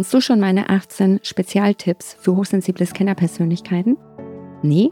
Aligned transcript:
Kennst 0.00 0.14
du 0.14 0.22
schon 0.22 0.40
meine 0.40 0.70
18 0.70 1.20
Spezialtipps 1.22 2.16
für 2.18 2.34
hochsensible 2.34 2.86
Scannerpersönlichkeiten? 2.86 3.98
Nee? 4.62 4.88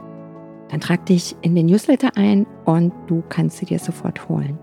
Dann 0.68 0.80
trag 0.80 1.06
dich 1.06 1.34
in 1.40 1.54
den 1.54 1.64
Newsletter 1.64 2.10
ein 2.14 2.46
und 2.66 2.92
du 3.06 3.22
kannst 3.26 3.56
sie 3.56 3.64
dir 3.64 3.78
sofort 3.78 4.28
holen. 4.28 4.58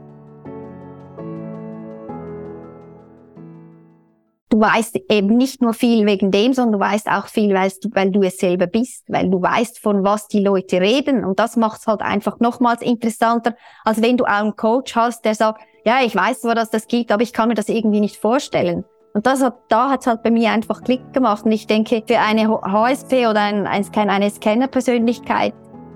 du 4.49 4.61
weißt 4.61 4.99
eben 5.09 5.35
nicht 5.35 5.61
nur 5.61 5.73
viel 5.73 6.05
wegen 6.05 6.31
dem, 6.31 6.53
sondern 6.53 6.79
du 6.79 6.85
weißt 6.85 7.09
auch 7.09 7.27
viel, 7.27 7.53
weil 7.53 8.11
du, 8.11 8.21
es 8.21 8.37
selber 8.37 8.67
bist, 8.67 9.03
weil 9.07 9.29
du 9.29 9.41
weißt, 9.41 9.79
von 9.79 10.05
was 10.05 10.29
die 10.29 10.39
Leute 10.39 10.79
reden. 10.79 11.25
Und 11.25 11.39
das 11.39 11.57
macht 11.57 11.81
es 11.81 11.87
halt 11.87 12.01
einfach 12.01 12.39
nochmals 12.39 12.81
interessanter, 12.81 13.55
als 13.83 14.01
wenn 14.01 14.15
du 14.15 14.23
einen 14.23 14.55
Coach 14.55 14.95
hast, 14.95 15.25
der 15.25 15.35
sagt, 15.35 15.61
ja, 15.85 16.03
ich 16.05 16.15
weiß 16.15 16.41
zwar, 16.41 16.55
dass 16.55 16.69
das 16.69 16.87
gibt, 16.87 17.11
aber 17.11 17.21
ich 17.21 17.33
kann 17.33 17.49
mir 17.49 17.55
das 17.55 17.67
irgendwie 17.67 17.99
nicht 17.99 18.15
vorstellen. 18.15 18.85
Und 19.15 19.25
das 19.25 19.41
hat, 19.41 19.55
da 19.69 19.91
hat 19.91 20.01
es 20.01 20.07
halt 20.07 20.23
bei 20.23 20.29
mir 20.29 20.51
einfach 20.51 20.83
Klick 20.83 21.13
gemacht. 21.13 21.45
Und 21.45 21.53
ich 21.53 21.67
denke, 21.67 22.03
für 22.05 22.19
eine 22.19 22.49
HSP 22.49 23.27
oder 23.27 23.39
ein, 23.39 23.65
ein, 23.65 23.85
eine 23.95 24.29
Scanner-Persönlichkeit 24.29 25.53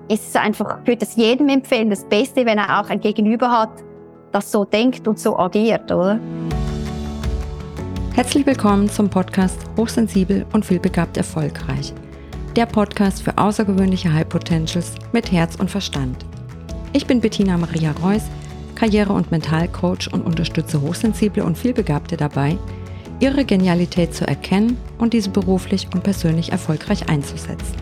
ist 0.08 0.28
es 0.28 0.36
einfach, 0.36 0.78
ich 0.80 0.88
würde 0.88 1.04
es 1.04 1.16
jedem 1.16 1.50
empfehlen, 1.50 1.90
das 1.90 2.02
Beste, 2.08 2.46
wenn 2.46 2.56
er 2.56 2.80
auch 2.80 2.88
ein 2.88 2.98
Gegenüber 2.98 3.50
hat, 3.50 3.84
das 4.32 4.50
so 4.50 4.64
denkt 4.64 5.06
und 5.06 5.18
so 5.18 5.38
agiert, 5.38 5.92
oder? 5.92 6.18
Herzlich 8.14 8.46
willkommen 8.46 8.88
zum 8.88 9.10
Podcast 9.10 9.58
Hochsensibel 9.76 10.46
und 10.54 10.64
vielbegabt 10.64 11.18
erfolgreich. 11.18 11.92
Der 12.56 12.64
Podcast 12.64 13.22
für 13.22 13.36
außergewöhnliche 13.36 14.10
High 14.10 14.30
Potentials 14.30 14.94
mit 15.12 15.30
Herz 15.30 15.56
und 15.56 15.70
Verstand. 15.70 16.24
Ich 16.94 17.06
bin 17.06 17.20
Bettina 17.20 17.58
Maria 17.58 17.92
Reuss, 18.02 18.24
Karriere- 18.76 19.12
und 19.12 19.30
Mentalcoach 19.30 20.10
und 20.10 20.24
unterstütze 20.24 20.80
Hochsensible 20.80 21.44
und 21.44 21.58
vielbegabte 21.58 22.16
dabei, 22.16 22.56
ihre 23.20 23.44
Genialität 23.44 24.14
zu 24.14 24.26
erkennen 24.26 24.78
und 24.98 25.12
diese 25.12 25.28
beruflich 25.28 25.86
und 25.92 26.02
persönlich 26.02 26.52
erfolgreich 26.52 27.08
einzusetzen. 27.10 27.76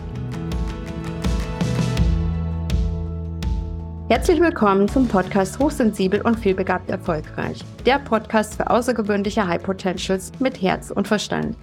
Herzlich 4.09 4.41
willkommen 4.41 4.89
zum 4.89 5.07
Podcast 5.07 5.59
Hochsensibel 5.59 6.21
und 6.21 6.37
vielbegabt 6.37 6.89
erfolgreich. 6.89 7.63
Der 7.85 7.99
Podcast 7.99 8.55
für 8.55 8.69
außergewöhnliche 8.69 9.47
High 9.47 9.63
Potentials 9.63 10.31
mit 10.39 10.61
Herz 10.61 10.91
und 10.91 11.07
Verstand. 11.07 11.55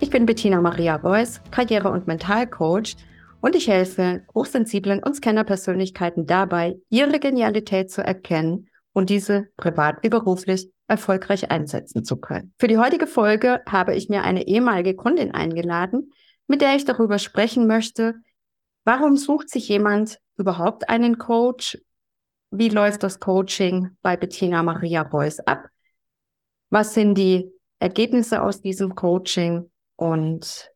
Ich 0.00 0.10
bin 0.10 0.26
Bettina 0.26 0.60
Maria 0.60 0.96
Reuss, 0.96 1.40
Karriere- 1.50 1.92
und 1.92 2.06
Mentalcoach 2.06 2.96
und 3.40 3.54
ich 3.54 3.68
helfe 3.68 4.22
hochsensiblen 4.34 5.02
und 5.02 5.14
Scanner-Persönlichkeiten 5.14 6.26
dabei, 6.26 6.76
ihre 6.90 7.20
Genialität 7.20 7.90
zu 7.90 8.04
erkennen 8.04 8.68
und 8.92 9.08
diese 9.08 9.46
privat 9.56 10.02
wie 10.02 10.08
beruflich 10.08 10.68
erfolgreich 10.86 11.50
einsetzen 11.50 12.04
zu 12.04 12.16
können. 12.16 12.52
Für 12.58 12.68
die 12.68 12.78
heutige 12.78 13.06
Folge 13.06 13.62
habe 13.66 13.94
ich 13.94 14.08
mir 14.08 14.22
eine 14.22 14.46
ehemalige 14.46 14.94
Kundin 14.94 15.32
eingeladen, 15.32 16.12
mit 16.46 16.60
der 16.60 16.76
ich 16.76 16.84
darüber 16.84 17.18
sprechen 17.18 17.66
möchte, 17.66 18.14
warum 18.84 19.16
sucht 19.16 19.48
sich 19.48 19.68
jemand 19.68 20.18
überhaupt 20.36 20.88
einen 20.88 21.18
Coach? 21.18 21.78
Wie 22.50 22.68
läuft 22.68 23.02
das 23.02 23.18
Coaching 23.18 23.96
bei 24.02 24.16
Bettina 24.16 24.62
Maria 24.62 25.02
Reuss 25.02 25.40
ab? 25.40 25.68
Was 26.70 26.94
sind 26.94 27.16
die 27.16 27.50
Ergebnisse 27.78 28.42
aus 28.42 28.60
diesem 28.60 28.94
Coaching 28.94 29.70
und 29.96 30.70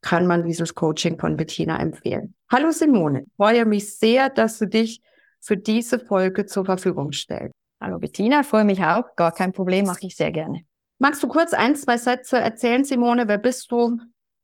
kann 0.00 0.26
man 0.26 0.44
dieses 0.44 0.74
Coaching 0.74 1.18
von 1.18 1.36
Bettina 1.36 1.78
empfehlen? 1.78 2.34
Hallo 2.50 2.70
Simone, 2.70 3.26
freue 3.36 3.66
mich 3.66 3.98
sehr, 3.98 4.30
dass 4.30 4.58
du 4.58 4.66
dich 4.66 5.00
für 5.40 5.56
diese 5.56 5.98
Folge 5.98 6.46
zur 6.46 6.64
Verfügung 6.64 7.12
stellst. 7.12 7.54
Hallo 7.82 7.98
Bettina, 7.98 8.44
freue 8.44 8.64
mich 8.64 8.80
auch. 8.84 9.16
Gar 9.16 9.32
kein 9.32 9.52
Problem, 9.52 9.86
mache 9.86 10.06
ich 10.06 10.14
sehr 10.14 10.30
gerne. 10.30 10.60
Magst 11.00 11.20
du 11.20 11.26
kurz 11.26 11.52
ein, 11.52 11.74
zwei 11.74 11.96
Sätze 11.98 12.38
erzählen, 12.38 12.84
Simone? 12.84 13.26
Wer 13.26 13.38
bist 13.38 13.72
du? 13.72 13.98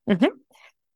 Mhm. 0.07 0.29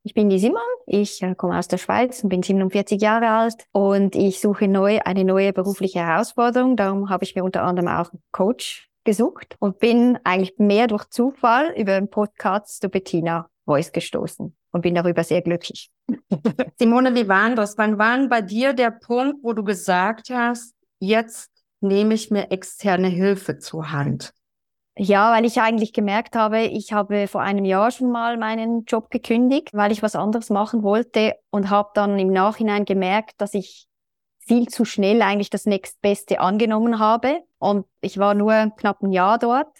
Ich 0.03 0.13
bin 0.13 0.29
die 0.29 0.41
Simon, 0.41 0.61
ich 0.87 1.23
äh, 1.23 1.37
komme 1.37 1.57
aus 1.57 1.69
der 1.69 1.79
Schweiz 1.79 2.25
und 2.25 2.31
bin 2.31 2.43
47 2.43 3.01
Jahre 3.01 3.29
alt 3.29 3.65
und 3.71 4.17
ich 4.17 4.41
suche 4.41 4.67
neu, 4.67 4.99
eine 5.05 5.23
neue 5.23 5.53
berufliche 5.53 6.01
Herausforderung. 6.01 6.77
Darum 6.77 7.11
habe 7.11 7.23
ich 7.23 7.37
mir 7.37 7.45
unter 7.45 7.63
anderem 7.63 7.87
auch 7.87 8.11
einen 8.11 8.25
Coach 8.33 8.91
gesucht 9.05 9.55
und 9.61 9.79
bin 9.79 10.19
eigentlich 10.25 10.59
mehr 10.59 10.89
durch 10.89 11.05
Zufall 11.11 11.73
über 11.77 11.93
den 11.93 12.11
Podcast 12.11 12.81
zu 12.81 12.89
Bettina 12.89 13.49
Voice 13.67 13.93
gestoßen 13.93 14.57
und 14.73 14.81
bin 14.81 14.97
darüber 14.97 15.23
sehr 15.23 15.43
glücklich. 15.43 15.93
Simone, 16.77 17.15
wie 17.15 17.29
war 17.29 17.55
das? 17.55 17.79
Wann 17.79 18.01
war 18.01 18.27
bei 18.27 18.43
dir 18.43 18.73
der 18.73 18.91
Punkt, 18.91 19.45
wo 19.45 19.53
du 19.53 19.63
gesagt 19.63 20.31
hast, 20.31 20.75
jetzt 20.99 21.52
nehme 21.83 22.15
ich 22.15 22.31
mir 22.31 22.51
externe 22.51 23.09
Hilfe 23.09 23.59
zur 23.59 23.93
Hand? 23.93 24.33
Ja, 24.97 25.33
weil 25.33 25.47
ich 25.47 25.59
eigentlich 25.61 25.95
gemerkt 25.95 26.37
habe, 26.37 26.61
ich 26.61 26.93
habe 26.93 27.27
vor 27.27 27.41
einem 27.41 27.65
Jahr 27.65 27.91
schon 27.91 28.11
mal 28.11 28.37
meinen 28.37 28.85
Job 28.85 29.11
gekündigt, 29.11 29.71
weil 29.73 29.91
ich 29.91 30.03
was 30.03 30.15
anderes 30.15 30.51
machen 30.51 30.83
wollte 30.83 31.35
und 31.51 31.71
habe 31.71 31.91
dann 31.95 32.19
im 32.19 32.31
Nachhinein 32.31 32.85
gemerkt, 32.85 33.41
dass 33.41 33.55
ich 33.55 33.87
viel 34.39 34.69
zu 34.69 34.85
schnell 34.85 35.23
eigentlich 35.23 35.49
das 35.49 35.65
nächstbeste 35.65 36.41
angenommen 36.41 36.99
habe. 36.99 37.41
Und 37.59 37.87
ich 38.03 38.19
war 38.19 38.35
nur 38.35 38.53
knapp 38.77 39.03
ein 39.03 39.13
Jahr 39.13 39.39
dort 39.39 39.79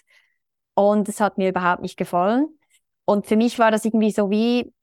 und 0.73 1.07
es 1.09 1.19
hat 1.19 1.37
mir 1.37 1.49
überhaupt 1.49 1.81
nicht 1.81 1.97
gefallen. 1.97 2.47
Und 3.05 3.27
für 3.27 3.35
mich 3.35 3.59
war 3.59 3.69
das 3.69 3.85
irgendwie 3.85 4.11
so 4.11 4.31
wie, 4.31 4.73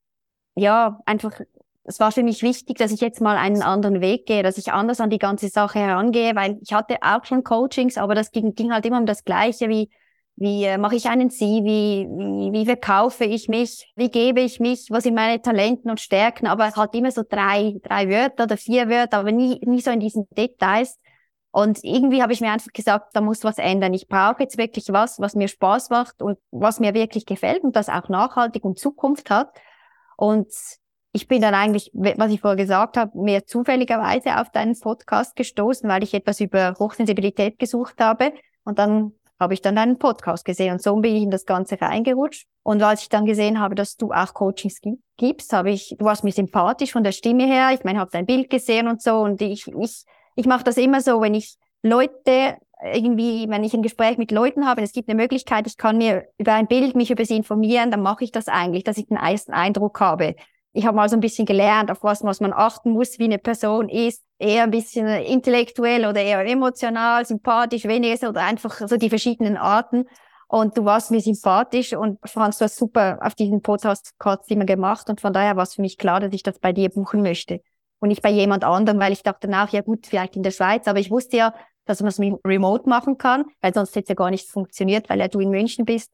ja, 0.55 1.01
einfach, 1.07 1.41
es 1.91 1.99
war 1.99 2.13
für 2.13 2.23
mich 2.23 2.43
wichtig, 2.43 2.79
dass 2.79 2.93
ich 2.93 3.01
jetzt 3.01 3.21
mal 3.21 3.37
einen 3.37 3.63
anderen 3.63 4.01
Weg 4.01 4.25
gehe, 4.25 4.45
dass 4.45 4.59
ich 4.59 4.73
anders 4.73 5.01
an 5.01 5.11
die 5.11 5.19
ganze 5.19 5.49
Sache 5.49 5.81
herangehe, 5.81 6.37
weil 6.37 6.57
ich 6.63 6.73
hatte 6.73 6.99
auch 7.03 7.25
schon 7.25 7.43
Coachings, 7.43 7.99
aber 7.99 8.15
das 8.15 8.31
ging, 8.31 8.55
ging 8.55 8.73
halt 8.73 8.87
immer 8.87 8.99
um 8.99 9.07
das 9.07 9.25
Gleiche 9.25 9.69
wie, 9.69 9.91
wie 10.37 10.65
äh, 10.65 10.79
mache 10.79 10.95
ich 10.95 11.07
einen 11.07 11.31
CV? 11.31 11.65
Wie, 11.65 12.53
wie 12.53 12.65
verkaufe 12.65 13.25
ich 13.25 13.49
mich? 13.49 13.93
Wie 13.97 14.09
gebe 14.09 14.41
ich 14.41 14.61
mich? 14.61 14.87
Was 14.91 15.03
sind 15.03 15.15
meine 15.15 15.43
Talenten 15.43 15.91
und 15.91 15.99
Stärken? 15.99 16.47
Aber 16.47 16.71
halt 16.71 16.95
immer 16.95 17.11
so 17.11 17.25
drei, 17.29 17.75
drei 17.83 18.09
Wörter 18.09 18.45
oder 18.45 18.57
vier 18.57 18.89
Wörter, 18.89 19.19
aber 19.19 19.33
nie, 19.33 19.61
nie 19.65 19.81
so 19.81 19.91
in 19.91 19.99
diesen 19.99 20.29
Details. 20.37 20.97
Und 21.51 21.83
irgendwie 21.83 22.23
habe 22.23 22.33
ich 22.33 22.41
mir 22.41 22.53
einfach 22.53 22.73
gesagt, 22.73 23.17
da 23.17 23.21
muss 23.21 23.43
was 23.43 23.59
ändern. 23.59 23.95
Ich 23.95 24.07
brauche 24.07 24.45
jetzt 24.45 24.59
wirklich 24.59 24.87
was, 24.91 25.19
was 25.19 25.35
mir 25.35 25.49
Spaß 25.49 25.91
macht 25.91 26.23
und 26.23 26.39
was 26.53 26.79
mir 26.79 26.95
wirklich 26.95 27.27
gefällt 27.27 27.65
und 27.65 27.75
das 27.75 27.89
auch 27.89 28.09
nachhaltig 28.09 28.65
und 28.65 28.79
Zukunft 28.79 29.29
hat. 29.29 29.51
Und 30.17 30.53
ich 31.13 31.27
bin 31.27 31.43
dann 31.43 31.55
eigentlich, 31.55 31.91
was 31.93 32.31
ich 32.31 32.41
vorher 32.41 32.57
gesagt 32.57 32.97
habe, 32.97 33.19
mehr 33.19 33.45
zufälligerweise 33.45 34.41
auf 34.41 34.51
deinen 34.51 34.79
Podcast 34.79 35.35
gestoßen, 35.35 35.89
weil 35.89 36.05
ich 36.05 36.15
etwas 36.15 36.41
über 36.41 36.75
Hochsensibilität 36.79 37.59
gesucht 37.59 38.01
habe. 38.01 38.33
Und 38.65 38.79
dann 38.79 39.13
habe 39.41 39.55
ich 39.55 39.63
dann 39.63 39.75
deinen 39.75 39.99
Podcast 39.99 40.45
gesehen 40.45 40.73
und 40.73 40.83
so 40.83 40.95
bin 40.97 41.17
ich 41.17 41.23
in 41.23 41.31
das 41.31 41.47
Ganze 41.47 41.81
reingerutscht. 41.81 42.47
Und 42.63 42.83
als 42.83 43.03
ich 43.03 43.09
dann 43.09 43.25
gesehen 43.25 43.59
habe, 43.59 43.75
dass 43.75 43.97
du 43.97 44.13
auch 44.13 44.35
Coachings 44.35 44.81
gibst, 45.17 45.53
habe 45.53 45.71
ich, 45.71 45.97
du 45.99 46.05
warst 46.05 46.25
mir 46.25 46.33
sympathisch 46.33 46.93
von 46.93 47.03
der 47.03 47.13
Stimme 47.13 47.47
her. 47.47 47.71
Ich 47.73 47.83
meine, 47.83 47.99
habe 47.99 48.11
dein 48.13 48.27
Bild 48.27 48.51
gesehen 48.51 48.87
und 48.87 49.03
so 49.03 49.21
und 49.21 49.41
ich, 49.41 49.67
ich, 49.67 50.05
ich 50.37 50.47
mache 50.47 50.65
das 50.65 50.77
immer 50.77 51.01
so, 51.01 51.21
wenn 51.23 51.35
ich 51.35 51.57
Leute 51.83 52.59
irgendwie, 52.83 53.49
wenn 53.49 53.65
ich 53.65 53.75
ein 53.75 53.83
Gespräch 53.83 54.17
mit 54.17 54.31
Leuten 54.31 54.67
habe, 54.67 54.83
es 54.83 54.93
gibt 54.93 55.09
eine 55.09 55.21
Möglichkeit, 55.21 55.67
ich 55.67 55.77
kann 55.77 55.99
mir 55.99 56.27
über 56.39 56.53
ein 56.53 56.67
Bild 56.67 56.95
mich 56.95 57.11
über 57.11 57.25
sie 57.25 57.37
informieren, 57.37 57.91
dann 57.91 58.01
mache 58.01 58.25
ich 58.25 58.33
das 58.33 58.49
eigentlich, 58.49 58.85
dass 58.85 58.97
ich 58.97 59.07
den 59.07 59.17
ersten 59.17 59.53
Eindruck 59.53 60.01
habe 60.01 60.37
ich 60.73 60.87
habe 60.87 60.97
mal 60.97 61.09
so 61.09 61.17
ein 61.17 61.21
bisschen 61.21 61.47
gelernt, 61.47 61.91
auf 61.91 62.03
was, 62.03 62.23
was 62.23 62.41
man 62.41 62.53
achten 62.53 62.93
muss, 62.93 63.19
wie 63.19 63.25
eine 63.25 63.39
Person 63.39 63.89
ist. 63.89 64.23
Eher 64.39 64.65
ein 64.65 64.71
bisschen 64.71 65.07
intellektuell 65.07 66.07
oder 66.07 66.23
eher 66.23 66.45
emotional, 66.47 67.27
sympathisch, 67.27 67.85
weniger 67.85 68.29
oder 68.29 68.43
einfach 68.43 68.87
so 68.87 68.97
die 68.97 69.09
verschiedenen 69.09 69.57
Arten. 69.57 70.05
Und 70.47 70.77
du 70.77 70.85
warst 70.85 71.11
mir 71.11 71.21
sympathisch 71.21 71.93
und 71.93 72.19
Franz, 72.25 72.59
du 72.59 72.65
hast 72.65 72.77
super 72.77 73.19
auf 73.23 73.35
diesen 73.35 73.63
Podcast 73.63 74.13
immer 74.49 74.65
gemacht 74.65 75.09
und 75.09 75.21
von 75.21 75.33
daher 75.33 75.57
war 75.57 75.63
es 75.63 75.75
für 75.75 75.83
mich 75.83 75.97
klar, 75.97 76.21
dass 76.21 76.33
ich 76.33 76.43
das 76.43 76.59
bei 76.59 76.73
dir 76.73 76.89
buchen 76.89 77.23
möchte 77.23 77.61
und 78.01 78.09
nicht 78.09 78.23
bei 78.23 78.31
jemand 78.31 78.65
anderem, 78.65 78.99
weil 78.99 79.13
ich 79.13 79.23
dachte 79.23 79.47
nach, 79.47 79.71
ja 79.71 79.83
gut, 79.83 80.07
vielleicht 80.07 80.35
in 80.35 80.43
der 80.43 80.51
Schweiz, 80.51 80.89
aber 80.89 80.99
ich 80.99 81.11
wusste 81.11 81.37
ja, 81.37 81.55
dass 81.85 82.01
man 82.01 82.09
es 82.09 82.19
remote 82.19 82.89
machen 82.89 83.19
kann, 83.19 83.45
weil 83.61 83.73
sonst 83.73 83.91
hätte 83.91 84.05
es 84.05 84.09
ja 84.09 84.15
gar 84.15 84.31
nicht 84.31 84.49
funktioniert, 84.49 85.09
weil 85.09 85.21
ja 85.21 85.29
du 85.29 85.41
in 85.41 85.51
München 85.51 85.85
bist. 85.85 86.11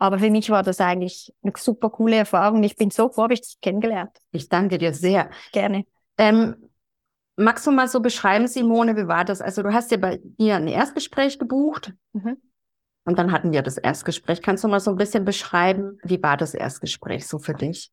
Aber 0.00 0.18
für 0.18 0.30
mich 0.30 0.48
war 0.48 0.62
das 0.62 0.80
eigentlich 0.80 1.32
eine 1.42 1.52
super 1.56 1.90
coole 1.90 2.16
Erfahrung. 2.16 2.62
Ich 2.62 2.74
bin 2.74 2.90
so 2.90 3.10
froh, 3.10 3.24
habe 3.24 3.34
ich 3.34 3.42
dich 3.42 3.60
kennengelernt. 3.60 4.16
Ich 4.32 4.48
danke 4.48 4.78
dir 4.78 4.94
sehr. 4.94 5.28
Gerne. 5.52 5.84
Ähm, 6.16 6.56
magst 7.36 7.66
du 7.66 7.70
mal 7.70 7.86
so 7.86 8.00
beschreiben, 8.00 8.46
Simone, 8.46 8.96
wie 8.96 9.06
war 9.06 9.26
das? 9.26 9.42
Also 9.42 9.62
du 9.62 9.74
hast 9.74 9.90
ja 9.90 9.98
bei 9.98 10.18
mir 10.38 10.56
ein 10.56 10.68
Erstgespräch 10.68 11.38
gebucht. 11.38 11.92
Mhm. 12.14 12.38
Und 13.04 13.18
dann 13.18 13.30
hatten 13.30 13.52
wir 13.52 13.60
das 13.60 13.76
Erstgespräch. 13.76 14.40
Kannst 14.40 14.64
du 14.64 14.68
mal 14.68 14.80
so 14.80 14.90
ein 14.90 14.96
bisschen 14.96 15.26
beschreiben, 15.26 15.98
wie 16.02 16.22
war 16.22 16.38
das 16.38 16.54
Erstgespräch 16.54 17.26
so 17.26 17.38
für 17.38 17.54
dich? 17.54 17.92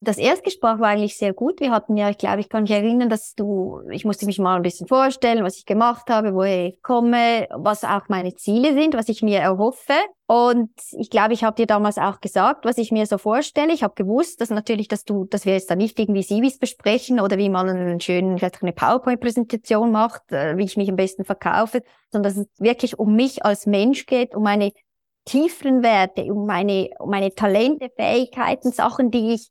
Das 0.00 0.18
Erstgespräch 0.18 0.78
war 0.78 0.88
eigentlich 0.88 1.16
sehr 1.16 1.32
gut. 1.32 1.58
Wir 1.58 1.70
hatten 1.70 1.96
ja, 1.96 2.10
ich 2.10 2.18
glaube, 2.18 2.40
ich 2.40 2.50
kann 2.50 2.64
mich 2.64 2.70
erinnern, 2.70 3.08
dass 3.08 3.34
du, 3.34 3.80
ich 3.90 4.04
musste 4.04 4.26
mich 4.26 4.38
mal 4.38 4.56
ein 4.56 4.62
bisschen 4.62 4.86
vorstellen, 4.86 5.42
was 5.42 5.56
ich 5.56 5.64
gemacht 5.64 6.10
habe, 6.10 6.34
woher 6.34 6.66
ich 6.66 6.82
komme, 6.82 7.48
was 7.50 7.82
auch 7.82 8.08
meine 8.08 8.34
Ziele 8.34 8.74
sind, 8.74 8.94
was 8.94 9.08
ich 9.08 9.22
mir 9.22 9.38
erhoffe. 9.40 9.94
Und 10.26 10.70
ich 10.98 11.08
glaube, 11.08 11.32
ich 11.32 11.44
habe 11.44 11.56
dir 11.56 11.66
damals 11.66 11.96
auch 11.96 12.20
gesagt, 12.20 12.66
was 12.66 12.76
ich 12.76 12.92
mir 12.92 13.06
so 13.06 13.16
vorstelle. 13.16 13.72
Ich 13.72 13.82
habe 13.82 13.94
gewusst, 13.94 14.42
dass 14.42 14.50
natürlich, 14.50 14.88
dass 14.88 15.04
du, 15.04 15.24
dass 15.24 15.46
wir 15.46 15.54
jetzt 15.54 15.70
da 15.70 15.76
nicht 15.76 15.98
irgendwie 15.98 16.22
Civis 16.22 16.58
besprechen 16.58 17.18
oder 17.18 17.38
wie 17.38 17.48
man 17.48 17.66
einen 17.66 18.00
schönen, 18.00 18.36
vielleicht 18.36 18.62
eine 18.62 18.72
PowerPoint-Präsentation 18.72 19.90
macht, 19.92 20.30
äh, 20.30 20.58
wie 20.58 20.64
ich 20.64 20.76
mich 20.76 20.90
am 20.90 20.96
besten 20.96 21.24
verkaufe, 21.24 21.82
sondern 22.10 22.34
dass 22.34 22.44
es 22.44 22.60
wirklich 22.60 22.98
um 22.98 23.16
mich 23.16 23.46
als 23.46 23.64
Mensch 23.64 24.04
geht, 24.04 24.34
um 24.34 24.42
meine 24.42 24.72
tieferen 25.24 25.82
Werte, 25.82 26.24
um 26.24 26.44
meine, 26.46 26.90
um 26.98 27.08
meine 27.08 27.34
Talente, 27.34 27.90
Fähigkeiten, 27.96 28.72
Sachen, 28.72 29.10
die 29.10 29.32
ich 29.34 29.48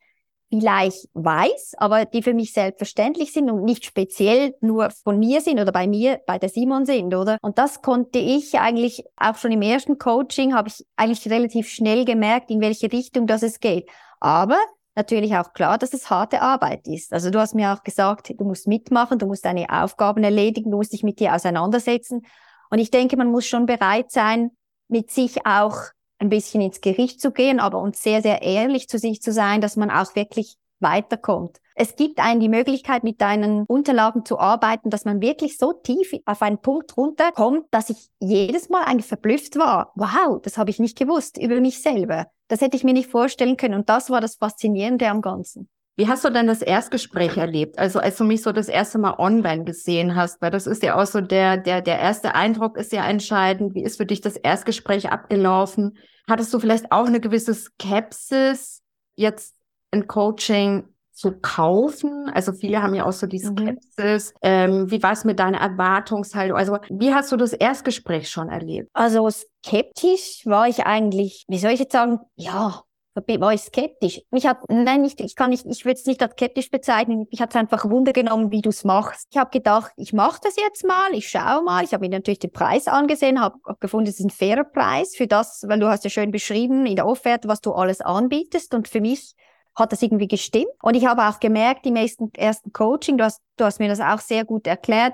vielleicht 0.59 1.09
weiß, 1.13 1.73
aber 1.77 2.05
die 2.05 2.23
für 2.23 2.33
mich 2.33 2.53
selbstverständlich 2.53 3.33
sind 3.33 3.49
und 3.49 3.63
nicht 3.63 3.85
speziell 3.85 4.55
nur 4.61 4.89
von 5.03 5.19
mir 5.19 5.41
sind 5.41 5.59
oder 5.59 5.71
bei 5.71 5.87
mir, 5.87 6.21
bei 6.25 6.39
der 6.39 6.49
Simon 6.49 6.85
sind, 6.85 7.13
oder? 7.13 7.37
Und 7.41 7.57
das 7.57 7.81
konnte 7.81 8.19
ich 8.19 8.59
eigentlich 8.59 9.03
auch 9.17 9.35
schon 9.35 9.51
im 9.51 9.61
ersten 9.61 9.97
Coaching, 9.97 10.55
habe 10.55 10.69
ich 10.69 10.85
eigentlich 10.95 11.29
relativ 11.29 11.69
schnell 11.69 12.05
gemerkt, 12.05 12.49
in 12.49 12.61
welche 12.61 12.91
Richtung 12.91 13.27
das 13.27 13.43
es 13.43 13.59
geht. 13.59 13.89
Aber 14.19 14.57
natürlich 14.95 15.35
auch 15.35 15.53
klar, 15.53 15.77
dass 15.77 15.93
es 15.93 16.09
harte 16.09 16.41
Arbeit 16.41 16.87
ist. 16.87 17.13
Also 17.13 17.29
du 17.29 17.39
hast 17.39 17.53
mir 17.53 17.73
auch 17.73 17.83
gesagt, 17.83 18.33
du 18.37 18.43
musst 18.45 18.67
mitmachen, 18.67 19.19
du 19.19 19.27
musst 19.27 19.45
deine 19.45 19.69
Aufgaben 19.69 20.23
erledigen, 20.23 20.71
du 20.71 20.77
musst 20.77 20.93
dich 20.93 21.03
mit 21.03 21.19
dir 21.19 21.35
auseinandersetzen. 21.35 22.25
Und 22.69 22.79
ich 22.79 22.91
denke, 22.91 23.17
man 23.17 23.29
muss 23.29 23.45
schon 23.45 23.65
bereit 23.65 24.11
sein, 24.11 24.51
mit 24.87 25.11
sich 25.11 25.45
auch 25.45 25.77
ein 26.25 26.29
bisschen 26.29 26.61
ins 26.61 26.81
Gericht 26.81 27.21
zu 27.21 27.31
gehen, 27.31 27.59
aber 27.59 27.79
und 27.79 27.95
sehr, 27.95 28.21
sehr 28.21 28.41
ehrlich 28.41 28.89
zu 28.89 28.97
sich 28.97 29.21
zu 29.21 29.31
sein, 29.31 29.61
dass 29.61 29.75
man 29.75 29.89
auch 29.89 30.15
wirklich 30.15 30.57
weiterkommt. 30.79 31.59
Es 31.77 31.95
gibt 31.95 32.19
einen 32.19 32.39
die 32.39 32.49
Möglichkeit, 32.49 33.03
mit 33.03 33.19
deinen 33.19 33.65
Unterlagen 33.65 34.23
zu 34.23 34.39
arbeiten, 34.39 34.89
dass 34.89 35.03
man 35.03 35.21
wirklich 35.21 35.57
so 35.57 35.73
tief 35.73 36.13
auf 36.25 36.41
einen 36.41 36.59
Punkt 36.59 36.95
runterkommt, 36.95 37.65
dass 37.71 37.89
ich 37.89 38.09
jedes 38.19 38.69
Mal 38.69 38.83
eigentlich 38.83 39.07
verblüfft 39.07 39.57
war. 39.57 39.91
Wow, 39.95 40.41
das 40.41 40.57
habe 40.57 40.69
ich 40.69 40.79
nicht 40.79 40.97
gewusst 40.97 41.37
über 41.37 41.59
mich 41.59 41.81
selber. 41.81 42.27
Das 42.47 42.61
hätte 42.61 42.77
ich 42.77 42.85
mir 42.85 42.93
nicht 42.93 43.09
vorstellen 43.09 43.57
können. 43.57 43.73
Und 43.73 43.89
das 43.89 44.09
war 44.09 44.21
das 44.21 44.35
Faszinierende 44.35 45.09
am 45.09 45.21
Ganzen. 45.21 45.69
Wie 45.97 46.07
hast 46.07 46.25
du 46.25 46.29
denn 46.29 46.47
das 46.47 46.61
Erstgespräch 46.61 47.37
erlebt? 47.37 47.79
Also 47.79 47.99
als 47.99 48.17
du 48.17 48.25
mich 48.25 48.41
so 48.41 48.51
das 48.51 48.67
erste 48.67 48.97
Mal 48.97 49.15
online 49.17 49.63
gesehen 49.63 50.15
hast, 50.15 50.41
weil 50.41 50.51
das 50.51 50.67
ist 50.67 50.83
ja 50.83 51.01
auch 51.01 51.05
so 51.05 51.21
der, 51.21 51.55
der, 51.57 51.81
der 51.81 51.99
erste 51.99 52.35
Eindruck 52.35 52.77
ist 52.77 52.91
ja 52.91 53.07
entscheidend. 53.07 53.75
Wie 53.75 53.83
ist 53.83 53.95
für 53.97 54.05
dich 54.05 54.19
das 54.19 54.35
Erstgespräch 54.35 55.09
abgelaufen? 55.09 55.97
Hattest 56.29 56.53
du 56.53 56.59
vielleicht 56.59 56.91
auch 56.91 57.05
eine 57.05 57.19
gewisse 57.19 57.53
Skepsis, 57.53 58.81
jetzt 59.15 59.55
ein 59.91 60.07
Coaching 60.07 60.85
zu 61.11 61.31
kaufen? 61.31 62.29
Also 62.33 62.51
viele 62.51 62.81
haben 62.81 62.93
ja 62.93 63.05
auch 63.05 63.13
so 63.13 63.27
die 63.27 63.43
mhm. 63.43 63.57
Skepsis. 63.57 64.33
Mhm. 64.33 64.39
Ähm, 64.41 64.91
wie 64.91 65.01
war 65.01 65.13
es 65.13 65.23
mit 65.23 65.39
deiner 65.39 65.59
Erwartungshaltung? 65.59 66.57
Also 66.57 66.77
wie 66.89 67.13
hast 67.13 67.31
du 67.31 67.37
das 67.37 67.53
Erstgespräch 67.53 68.29
schon 68.29 68.49
erlebt? 68.49 68.89
Also 68.93 69.29
skeptisch 69.29 70.45
war 70.45 70.67
ich 70.67 70.85
eigentlich, 70.85 71.45
wie 71.47 71.57
soll 71.57 71.71
ich 71.71 71.79
jetzt 71.79 71.93
sagen, 71.93 72.19
ja, 72.35 72.81
war 73.15 73.53
ich 73.53 73.61
skeptisch. 73.61 74.21
Mich 74.31 74.45
hat, 74.45 74.59
nein, 74.67 75.01
nicht, 75.01 75.21
ich 75.21 75.35
kann 75.35 75.49
nicht, 75.49 75.65
ich 75.65 75.85
würde 75.85 75.99
es 75.99 76.05
nicht 76.05 76.21
als 76.21 76.33
skeptisch 76.33 76.69
bezeichnen. 76.69 77.27
Mich 77.31 77.41
hat 77.41 77.51
es 77.51 77.55
einfach 77.55 77.89
Wunder 77.89 78.13
genommen, 78.13 78.51
wie 78.51 78.61
du 78.61 78.69
es 78.69 78.83
machst. 78.83 79.27
Ich 79.31 79.37
habe 79.37 79.51
gedacht, 79.51 79.91
ich 79.95 80.13
mache 80.13 80.39
das 80.43 80.55
jetzt 80.57 80.85
mal, 80.85 81.13
ich 81.13 81.29
schaue 81.29 81.63
mal. 81.63 81.83
Ich 81.83 81.93
habe 81.93 82.01
mir 82.01 82.09
natürlich 82.09 82.39
den 82.39 82.51
Preis 82.51 82.87
angesehen, 82.87 83.39
habe 83.41 83.57
hab 83.65 83.79
gefunden, 83.79 84.09
es 84.09 84.19
ist 84.19 84.25
ein 84.25 84.29
fairer 84.29 84.65
Preis 84.65 85.15
für 85.15 85.27
das, 85.27 85.63
weil 85.67 85.79
du 85.79 85.87
hast 85.87 86.03
ja 86.03 86.09
schön 86.09 86.31
beschrieben 86.31 86.85
in 86.85 86.95
der 86.95 87.07
Offerte, 87.07 87.47
was 87.47 87.61
du 87.61 87.71
alles 87.71 88.01
anbietest. 88.01 88.73
Und 88.73 88.87
für 88.87 89.01
mich 89.01 89.33
hat 89.75 89.91
das 89.91 90.01
irgendwie 90.01 90.27
gestimmt. 90.27 90.67
Und 90.81 90.95
ich 90.95 91.05
habe 91.05 91.23
auch 91.23 91.39
gemerkt 91.39 91.85
im 91.85 91.95
ersten, 91.95 92.33
ersten 92.33 92.71
Coaching, 92.71 93.17
du 93.17 93.25
hast, 93.25 93.41
du 93.57 93.65
hast 93.65 93.79
mir 93.79 93.89
das 93.89 93.99
auch 93.99 94.19
sehr 94.19 94.45
gut 94.45 94.67
erklärt, 94.67 95.13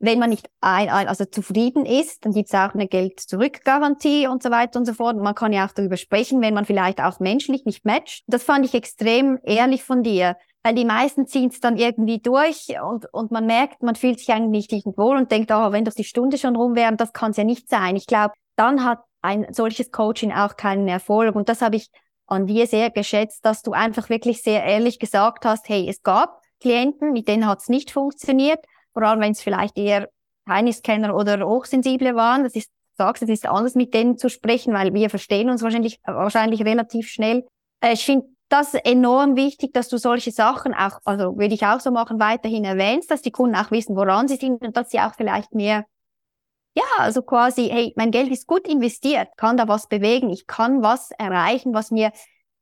wenn 0.00 0.18
man 0.18 0.30
nicht 0.30 0.48
ein, 0.62 0.88
ein, 0.88 1.08
also 1.08 1.26
zufrieden 1.26 1.84
ist, 1.84 2.24
dann 2.24 2.32
gibt 2.32 2.48
es 2.48 2.54
auch 2.54 2.74
eine 2.74 2.88
Geld-Zurück-Garantie 2.88 4.26
und 4.26 4.42
so 4.42 4.50
weiter 4.50 4.78
und 4.78 4.86
so 4.86 4.94
fort. 4.94 5.18
Man 5.18 5.34
kann 5.34 5.52
ja 5.52 5.66
auch 5.66 5.72
darüber 5.72 5.98
sprechen, 5.98 6.40
wenn 6.40 6.54
man 6.54 6.64
vielleicht 6.64 7.02
auch 7.02 7.20
menschlich 7.20 7.66
nicht 7.66 7.84
matcht. 7.84 8.24
Das 8.26 8.42
fand 8.42 8.64
ich 8.64 8.74
extrem 8.74 9.38
ehrlich 9.42 9.84
von 9.84 10.02
dir, 10.02 10.36
weil 10.62 10.74
die 10.74 10.86
meisten 10.86 11.26
ziehen 11.26 11.50
es 11.50 11.60
dann 11.60 11.76
irgendwie 11.76 12.18
durch 12.18 12.68
und, 12.82 13.12
und 13.12 13.30
man 13.30 13.44
merkt, 13.44 13.82
man 13.82 13.94
fühlt 13.94 14.18
sich 14.18 14.30
eigentlich 14.30 14.70
nicht 14.70 14.86
wohl 14.96 15.18
und 15.18 15.30
denkt, 15.30 15.50
oh, 15.52 15.70
wenn 15.70 15.84
doch 15.84 15.92
die 15.92 16.04
Stunde 16.04 16.38
schon 16.38 16.56
rum 16.56 16.74
wäre, 16.74 16.96
das 16.96 17.12
kann 17.12 17.32
es 17.32 17.36
ja 17.36 17.44
nicht 17.44 17.68
sein. 17.68 17.94
Ich 17.94 18.06
glaube, 18.06 18.32
dann 18.56 18.84
hat 18.84 19.00
ein 19.20 19.52
solches 19.52 19.90
Coaching 19.92 20.32
auch 20.32 20.56
keinen 20.56 20.88
Erfolg 20.88 21.36
und 21.36 21.50
das 21.50 21.60
habe 21.60 21.76
ich 21.76 21.90
an 22.26 22.46
dir 22.46 22.66
sehr 22.66 22.88
geschätzt, 22.90 23.44
dass 23.44 23.62
du 23.62 23.72
einfach 23.72 24.08
wirklich 24.08 24.40
sehr 24.40 24.64
ehrlich 24.64 24.98
gesagt 24.98 25.44
hast, 25.44 25.68
hey, 25.68 25.86
es 25.90 26.02
gab 26.02 26.40
Klienten, 26.60 27.12
mit 27.12 27.28
denen 27.28 27.46
hat 27.46 27.60
es 27.60 27.68
nicht 27.68 27.90
funktioniert 27.90 28.60
vor 28.92 29.02
allem 29.02 29.20
wenn 29.20 29.32
es 29.32 29.40
vielleicht 29.40 29.78
eher 29.78 30.08
Tenniskenner 30.46 31.14
oder 31.14 31.46
Hochsensible 31.46 32.14
waren. 32.14 32.44
Das 32.44 32.54
ist, 32.54 32.70
sagst, 32.96 33.22
es 33.22 33.28
ist 33.28 33.46
anders 33.46 33.74
mit 33.74 33.94
denen 33.94 34.18
zu 34.18 34.28
sprechen, 34.28 34.74
weil 34.74 34.92
wir 34.94 35.10
verstehen 35.10 35.50
uns 35.50 35.62
wahrscheinlich, 35.62 36.00
wahrscheinlich 36.04 36.64
relativ 36.64 37.08
schnell. 37.08 37.46
Äh, 37.80 37.94
ich 37.94 38.04
finde 38.04 38.26
das 38.48 38.74
enorm 38.74 39.36
wichtig, 39.36 39.72
dass 39.72 39.88
du 39.88 39.96
solche 39.96 40.32
Sachen 40.32 40.74
auch, 40.74 40.98
also 41.04 41.38
würde 41.38 41.54
ich 41.54 41.64
auch 41.64 41.80
so 41.80 41.92
machen, 41.92 42.18
weiterhin 42.18 42.64
erwähnst, 42.64 43.10
dass 43.10 43.22
die 43.22 43.30
Kunden 43.30 43.54
auch 43.54 43.70
wissen, 43.70 43.94
woran 43.94 44.26
sie 44.26 44.36
sind 44.36 44.62
und 44.62 44.76
dass 44.76 44.90
sie 44.90 44.98
auch 45.00 45.14
vielleicht 45.14 45.54
mehr 45.54 45.84
ja, 46.76 46.84
also 46.98 47.22
quasi, 47.22 47.68
hey, 47.68 47.92
mein 47.96 48.12
Geld 48.12 48.30
ist 48.30 48.46
gut 48.46 48.68
investiert, 48.68 49.28
kann 49.36 49.56
da 49.56 49.66
was 49.66 49.88
bewegen, 49.88 50.30
ich 50.30 50.46
kann 50.46 50.82
was 50.82 51.10
erreichen, 51.12 51.74
was 51.74 51.90
mir 51.90 52.12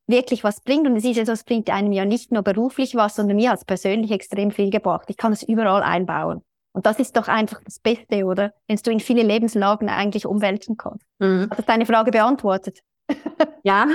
wirklich 0.09 0.43
was 0.43 0.61
bringt. 0.61 0.87
Und 0.87 0.97
es 0.97 1.05
ist 1.05 1.17
ja 1.17 1.25
so, 1.25 1.33
es 1.33 1.45
bringt 1.45 1.71
einem 1.71 1.93
ja 1.93 2.05
nicht 2.05 2.33
nur 2.33 2.43
beruflich 2.43 2.95
was, 2.95 3.17
sondern 3.17 3.37
mir 3.37 3.53
als 3.53 3.65
persönlich 3.65 4.11
extrem 4.11 4.51
viel 4.51 4.71
gebracht. 4.71 5.09
Ich 5.09 5.17
kann 5.17 5.33
es 5.33 5.43
überall 5.43 5.83
einbauen. 5.83 6.43
Und 6.73 6.87
das 6.87 6.99
ist 6.99 7.17
doch 7.17 7.29
einfach 7.29 7.61
das 7.65 7.79
Beste, 7.79 8.25
oder? 8.25 8.53
Wenn 8.67 8.77
du 8.77 8.91
in 8.91 9.01
viele 9.01 9.23
Lebenslagen 9.23 9.89
eigentlich 9.89 10.27
umwälzen 10.27 10.77
kannst. 10.77 11.05
Mhm. 11.19 11.49
Hat 11.51 11.59
das 11.59 11.67
deine 11.67 11.87
Frage 11.87 12.11
beantwortet? 12.11 12.81
ja. 13.63 13.87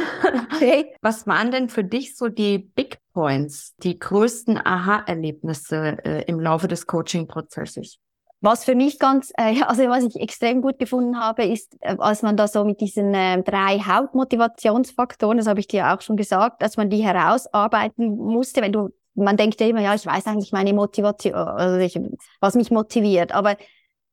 Okay. 0.54 0.94
Was 1.02 1.28
waren 1.28 1.52
denn 1.52 1.70
für 1.70 1.84
dich 1.84 2.16
so 2.16 2.30
die 2.30 2.58
Big 2.58 3.00
Points, 3.14 3.76
die 3.84 4.00
größten 4.00 4.58
Aha-Erlebnisse 4.58 5.98
äh, 6.04 6.24
im 6.26 6.40
Laufe 6.40 6.68
des 6.68 6.88
Coaching-Prozesses? 6.88 8.00
Was 8.44 8.66
für 8.66 8.76
mich 8.76 9.00
ganz, 9.00 9.32
äh, 9.38 9.62
also 9.64 9.84
was 9.88 10.04
ich 10.04 10.18
extrem 10.18 10.62
gut 10.62 10.78
gefunden 10.78 11.18
habe, 11.18 11.46
ist, 11.46 11.78
äh, 11.80 11.96
als 11.98 12.24
man 12.24 12.36
da 12.36 12.50
so 12.50 12.66
mit 12.66 12.82
diesen 12.82 13.14
äh, 13.14 13.42
drei 13.42 13.80
Hauptmotivationsfaktoren, 13.80 15.38
das 15.38 15.48
habe 15.48 15.62
ich 15.62 15.68
dir 15.68 15.94
auch 15.94 16.02
schon 16.02 16.18
gesagt, 16.18 16.62
dass 16.62 16.76
man 16.76 16.90
die 16.90 17.02
herausarbeiten 17.02 18.18
musste, 18.18 18.62
wenn 18.62 18.74
du, 18.74 18.90
man 19.16 19.38
denkt 19.38 19.62
ja 19.62 19.68
immer, 19.68 19.80
ja, 19.80 19.96
ich 19.96 20.06
weiß 20.06 20.28
eigentlich 20.28 20.52
meine 20.52 20.74
Motivation, 20.74 21.34
also 21.34 21.78
ich, 21.78 21.98
was 22.42 22.56
mich 22.56 22.70
motiviert, 22.70 23.32
aber 23.32 23.56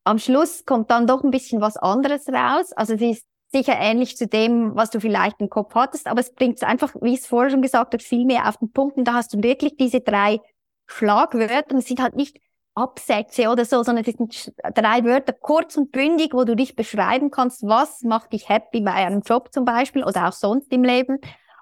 am 0.04 0.20
Schluss 0.20 0.64
kommt 0.64 0.92
dann 0.92 1.08
doch 1.08 1.24
ein 1.24 1.32
bisschen 1.32 1.60
was 1.60 1.76
anderes 1.76 2.28
raus. 2.28 2.70
Also 2.76 2.94
es 2.94 3.00
ist 3.00 3.26
sicher 3.50 3.74
ähnlich 3.80 4.16
zu 4.16 4.28
dem, 4.28 4.76
was 4.76 4.90
du 4.90 5.00
vielleicht 5.00 5.40
im 5.40 5.50
Kopf 5.50 5.74
hattest, 5.74 6.06
aber 6.06 6.20
es 6.20 6.32
bringt 6.32 6.58
es 6.58 6.62
einfach, 6.62 6.94
wie 7.00 7.14
es 7.14 7.26
vorher 7.26 7.50
schon 7.50 7.62
gesagt 7.62 7.94
habe, 7.94 8.02
viel 8.02 8.26
mehr 8.26 8.48
auf 8.48 8.58
den 8.58 8.70
Punkt. 8.70 8.96
Und 8.96 9.06
da 9.06 9.14
hast 9.14 9.34
du 9.34 9.42
wirklich 9.42 9.76
diese 9.76 10.00
drei 10.00 10.38
Schlagwörter. 10.86 11.74
Und 11.74 11.84
sind 11.84 12.00
halt 12.00 12.14
nicht 12.14 12.38
Absätze 12.80 13.48
oder 13.48 13.64
so, 13.64 13.82
sondern 13.82 14.04
es 14.04 14.16
sind 14.16 14.52
drei 14.74 15.04
Wörter 15.04 15.32
kurz 15.32 15.76
und 15.76 15.92
bündig, 15.92 16.32
wo 16.32 16.44
du 16.44 16.56
dich 16.56 16.76
beschreiben 16.76 17.30
kannst, 17.30 17.62
was 17.62 18.02
macht 18.02 18.32
dich 18.32 18.48
happy 18.48 18.80
bei 18.80 18.92
einem 18.92 19.20
Job 19.20 19.52
zum 19.52 19.64
Beispiel 19.64 20.04
oder 20.04 20.28
auch 20.28 20.32
sonst 20.32 20.72
im 20.72 20.84
Leben 20.84 21.18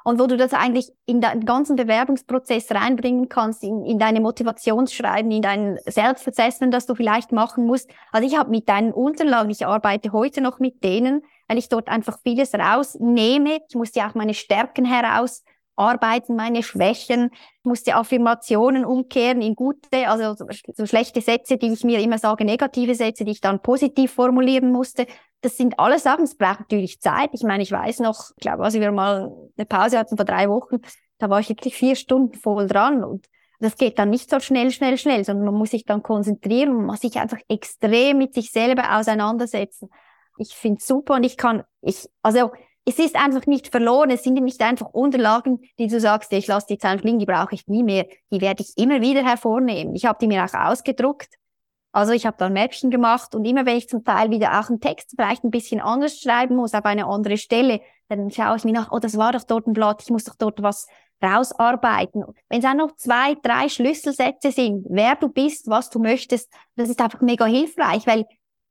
und 0.09 0.19
wo 0.19 0.27
du 0.27 0.39
das 0.39 0.55
eigentlich 0.55 0.91
in 1.05 1.21
den 1.21 1.45
ganzen 1.45 1.77
Bewerbungsprozess 1.77 2.71
reinbringen 2.71 3.29
kannst, 3.29 3.63
in, 3.63 3.85
in 3.85 3.99
deine 3.99 4.21
Motivationsschreiben, 4.21 5.31
in 5.31 5.43
dein 5.43 5.79
Selbstassessment, 5.85 6.73
das 6.73 6.87
du 6.87 6.95
vielleicht 6.95 7.31
machen 7.31 7.67
musst. 7.67 7.91
Also 8.11 8.27
ich 8.27 8.39
habe 8.39 8.49
mit 8.49 8.71
deinen 8.71 8.93
Unterlagen, 8.93 9.51
ich 9.51 9.67
arbeite 9.67 10.13
heute 10.13 10.41
noch 10.41 10.61
mit 10.61 10.83
denen, 10.83 11.23
weil 11.47 11.59
ich 11.59 11.69
dort 11.69 11.89
einfach 11.89 12.19
vieles 12.23 12.55
rausnehme. 12.55 13.59
Ich 13.69 13.75
muss 13.75 13.95
ja 13.95 14.09
auch 14.09 14.15
meine 14.15 14.33
Stärken 14.33 14.87
heraus 14.87 15.43
arbeiten, 15.79 16.37
meine 16.37 16.63
Schwächen. 16.63 17.31
Musste 17.63 17.95
Affirmationen 17.95 18.85
umkehren 18.85 19.41
in 19.43 19.55
gute, 19.55 20.09
also 20.09 20.35
so 20.75 20.87
schlechte 20.87 21.21
Sätze, 21.21 21.57
die 21.57 21.73
ich 21.73 21.85
mir 21.85 22.01
immer 22.01 22.19
sage, 22.19 22.45
negative 22.45 22.95
Sätze, 22.95 23.25
die 23.25 23.33
ich 23.33 23.41
dann 23.41 23.61
positiv 23.61 24.13
formulieren 24.13 24.73
musste. 24.73 25.07
Das 25.41 25.57
sind 25.57 25.79
alle 25.79 25.99
Sachen, 25.99 26.25
es 26.25 26.37
braucht 26.37 26.61
natürlich 26.61 27.01
Zeit. 27.01 27.31
Ich 27.33 27.43
meine, 27.43 27.63
ich 27.63 27.71
weiß 27.71 28.01
noch, 28.01 28.31
ich 28.37 28.43
glaube, 28.43 28.65
als 28.65 28.75
wir 28.75 28.91
mal 28.91 29.33
eine 29.57 29.67
Pause 29.67 29.99
hatten 29.99 30.17
vor 30.17 30.25
drei 30.25 30.49
Wochen, 30.49 30.79
da 31.19 31.31
war 31.31 31.41
ich 31.41 31.49
wirklich 31.49 31.77
vier 31.77 31.97
Stunden 31.97 32.35
voll 32.35 32.67
dran 32.67 33.05
und 33.05 33.27
das 33.61 33.77
geht 33.77 33.99
dann 33.99 34.11
nicht 34.11 34.31
so 34.31 34.39
schnell, 34.41 34.71
schnell, 34.71 34.99
schnell, 34.99 35.25
sondern 35.25 35.47
man 35.47 35.55
muss 35.55 35.71
sich 35.71 35.85
dann 35.85 36.03
konzentrieren 36.03 36.71
und 36.71 36.87
muss 36.87 37.01
sich 37.01 37.19
einfach 37.19 37.39
extrem 37.49 38.19
mit 38.19 38.35
sich 38.35 38.53
selber 38.53 38.97
auseinandersetzen. 38.97 39.91
Ich 40.39 40.55
finde 40.55 40.81
super 40.83 41.15
und 41.15 41.25
ich 41.25 41.37
kann, 41.37 41.65
ich, 41.81 42.09
also 42.23 42.53
es 42.89 42.99
ist 42.99 43.17
einfach 43.17 43.47
nicht 43.47 43.69
verloren, 43.69 44.11
es 44.11 44.23
sind 44.23 44.43
nicht 44.43 44.63
einfach 44.63 44.89
Unterlagen, 44.93 45.61
die 45.79 45.89
du 45.89 46.01
sagst, 46.01 46.33
ich 46.33 46.47
lasse 46.47 46.69
die 46.69 46.75
jetzt 46.75 46.87
einfach 46.87 47.05
liegen, 47.05 47.19
die 47.19 47.27
brauche 47.27 47.55
ich 47.55 47.67
nie 47.67 47.83
mehr, 47.83 48.07
die 48.31 48.41
werde 48.41 48.63
ich 48.63 48.73
immer 48.79 49.03
wieder 49.03 49.23
hervornehmen. 49.23 49.95
Ich 49.95 50.07
habe 50.07 50.19
die 50.19 50.27
mir 50.27 50.43
auch 50.43 50.55
ausgedruckt, 50.55 51.29
also 51.93 52.13
ich 52.13 52.25
habe 52.25 52.37
da 52.39 52.47
ein 52.47 52.55
Mäppchen 52.55 52.91
gemacht 52.91 53.35
und 53.35 53.45
immer 53.45 53.67
wenn 53.67 53.77
ich 53.77 53.91
zum 53.91 54.05
Teil 54.05 54.31
wieder 54.31 54.59
auch 54.59 54.71
einen 54.71 54.81
Text 54.81 55.13
vielleicht 55.17 55.45
ein 55.45 55.51
bisschen 55.51 55.83
anders 55.83 56.19
schreiben 56.19 56.57
muss, 56.57 56.73
auf 56.73 56.87
eine 56.87 57.07
andere 57.07 57.37
Stelle, 57.37 57.83
dann 58.09 58.31
schaue 58.31 58.57
ich 58.57 58.65
mir 58.65 58.73
nach, 58.73 58.91
oh, 58.91 58.99
das 58.99 59.19
war 59.19 59.33
doch 59.33 59.45
dort 59.45 59.67
ein 59.67 59.75
Blatt, 59.75 60.03
ich 60.03 60.11
muss 60.11 60.25
doch 60.25 60.37
dort 60.37 60.63
was 60.63 60.87
rausarbeiten. 61.23 62.25
Wenn 62.49 62.61
es 62.61 62.65
auch 62.65 62.75
noch 62.75 62.97
zwei, 62.97 63.35
drei 63.43 63.69
Schlüsselsätze 63.69 64.51
sind, 64.51 64.87
wer 64.89 65.15
du 65.17 65.29
bist, 65.29 65.69
was 65.69 65.91
du 65.91 65.99
möchtest, 65.99 66.51
das 66.77 66.89
ist 66.89 67.01
einfach 67.03 67.21
mega 67.21 67.45
hilfreich, 67.45 68.07
weil 68.07 68.25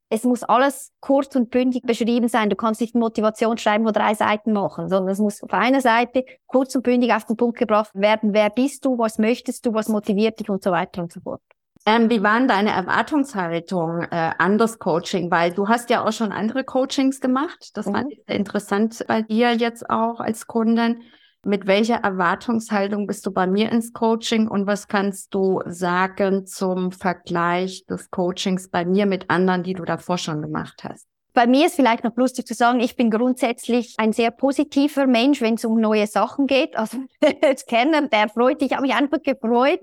es 0.09 0.23
muss 0.23 0.43
alles 0.43 0.93
kurz 0.99 1.35
und 1.35 1.49
bündig 1.49 1.83
beschrieben 1.83 2.29
sein. 2.29 2.49
Du 2.49 2.55
kannst 2.55 2.79
nicht 2.79 2.95
Motivation 2.95 3.57
schreiben, 3.57 3.85
wo 3.85 3.91
drei 3.91 4.13
Seiten 4.13 4.53
machen, 4.53 4.87
sondern 4.89 5.11
es 5.11 5.19
muss 5.19 5.43
auf 5.43 5.51
einer 5.51 5.81
Seite 5.81 6.23
kurz 6.45 6.75
und 6.75 6.83
bündig 6.83 7.13
auf 7.13 7.25
den 7.25 7.35
Punkt 7.35 7.57
gebracht 7.57 7.91
werden. 7.93 8.33
Wer 8.33 8.49
bist 8.49 8.85
du? 8.85 8.97
Was 8.97 9.17
möchtest 9.17 9.65
du? 9.65 9.73
Was 9.73 9.89
motiviert 9.89 10.39
dich? 10.39 10.49
Und 10.49 10.63
so 10.63 10.71
weiter 10.71 11.01
und 11.01 11.11
so 11.11 11.19
fort. 11.19 11.41
Ähm, 11.85 12.09
wie 12.09 12.23
waren 12.23 12.47
deine 12.47 12.71
Erwartungshaltung 12.71 14.01
äh, 14.11 14.31
an 14.37 14.57
das 14.57 14.79
Coaching? 14.79 15.31
Weil 15.31 15.53
du 15.53 15.67
hast 15.67 15.89
ja 15.89 16.05
auch 16.05 16.11
schon 16.11 16.31
andere 16.31 16.63
Coachings 16.63 17.21
gemacht. 17.21 17.71
Das 17.75 17.85
mhm. 17.85 17.93
fand 17.93 18.11
ich 18.11 18.21
sehr 18.27 18.35
interessant 18.35 19.05
bei 19.07 19.21
dir 19.21 19.53
jetzt 19.53 19.89
auch 19.89 20.19
als 20.19 20.47
Kundin. 20.47 21.01
Mit 21.47 21.65
welcher 21.65 21.95
Erwartungshaltung 21.95 23.07
bist 23.07 23.25
du 23.25 23.31
bei 23.31 23.47
mir 23.47 23.71
ins 23.71 23.93
Coaching 23.93 24.49
und 24.49 24.67
was 24.67 24.89
kannst 24.89 25.33
du 25.33 25.61
sagen 25.65 26.45
zum 26.45 26.91
Vergleich 26.91 27.85
des 27.85 28.11
Coachings 28.11 28.69
bei 28.69 28.83
mir 28.83 29.05
mit 29.05 29.29
anderen, 29.29 29.63
die 29.63 29.73
du 29.73 29.85
davor 29.85 30.17
schon 30.17 30.41
gemacht 30.41 30.83
hast? 30.83 31.07
Bei 31.33 31.47
mir 31.47 31.67
ist 31.67 31.77
vielleicht 31.77 32.03
noch 32.03 32.17
lustig 32.17 32.47
zu 32.47 32.53
sagen, 32.53 32.81
ich 32.81 32.97
bin 32.97 33.09
grundsätzlich 33.09 33.95
ein 33.97 34.11
sehr 34.11 34.31
positiver 34.31 35.07
Mensch, 35.07 35.39
wenn 35.39 35.53
es 35.53 35.63
um 35.63 35.79
neue 35.79 36.05
Sachen 36.05 36.47
geht. 36.47 36.75
Also 36.75 36.97
als 37.41 37.65
Kenner, 37.65 38.09
der 38.09 38.27
freut 38.27 38.59
sich, 38.59 38.73
habe 38.73 38.81
mich 38.81 38.93
einfach 38.93 39.23
gefreut, 39.23 39.79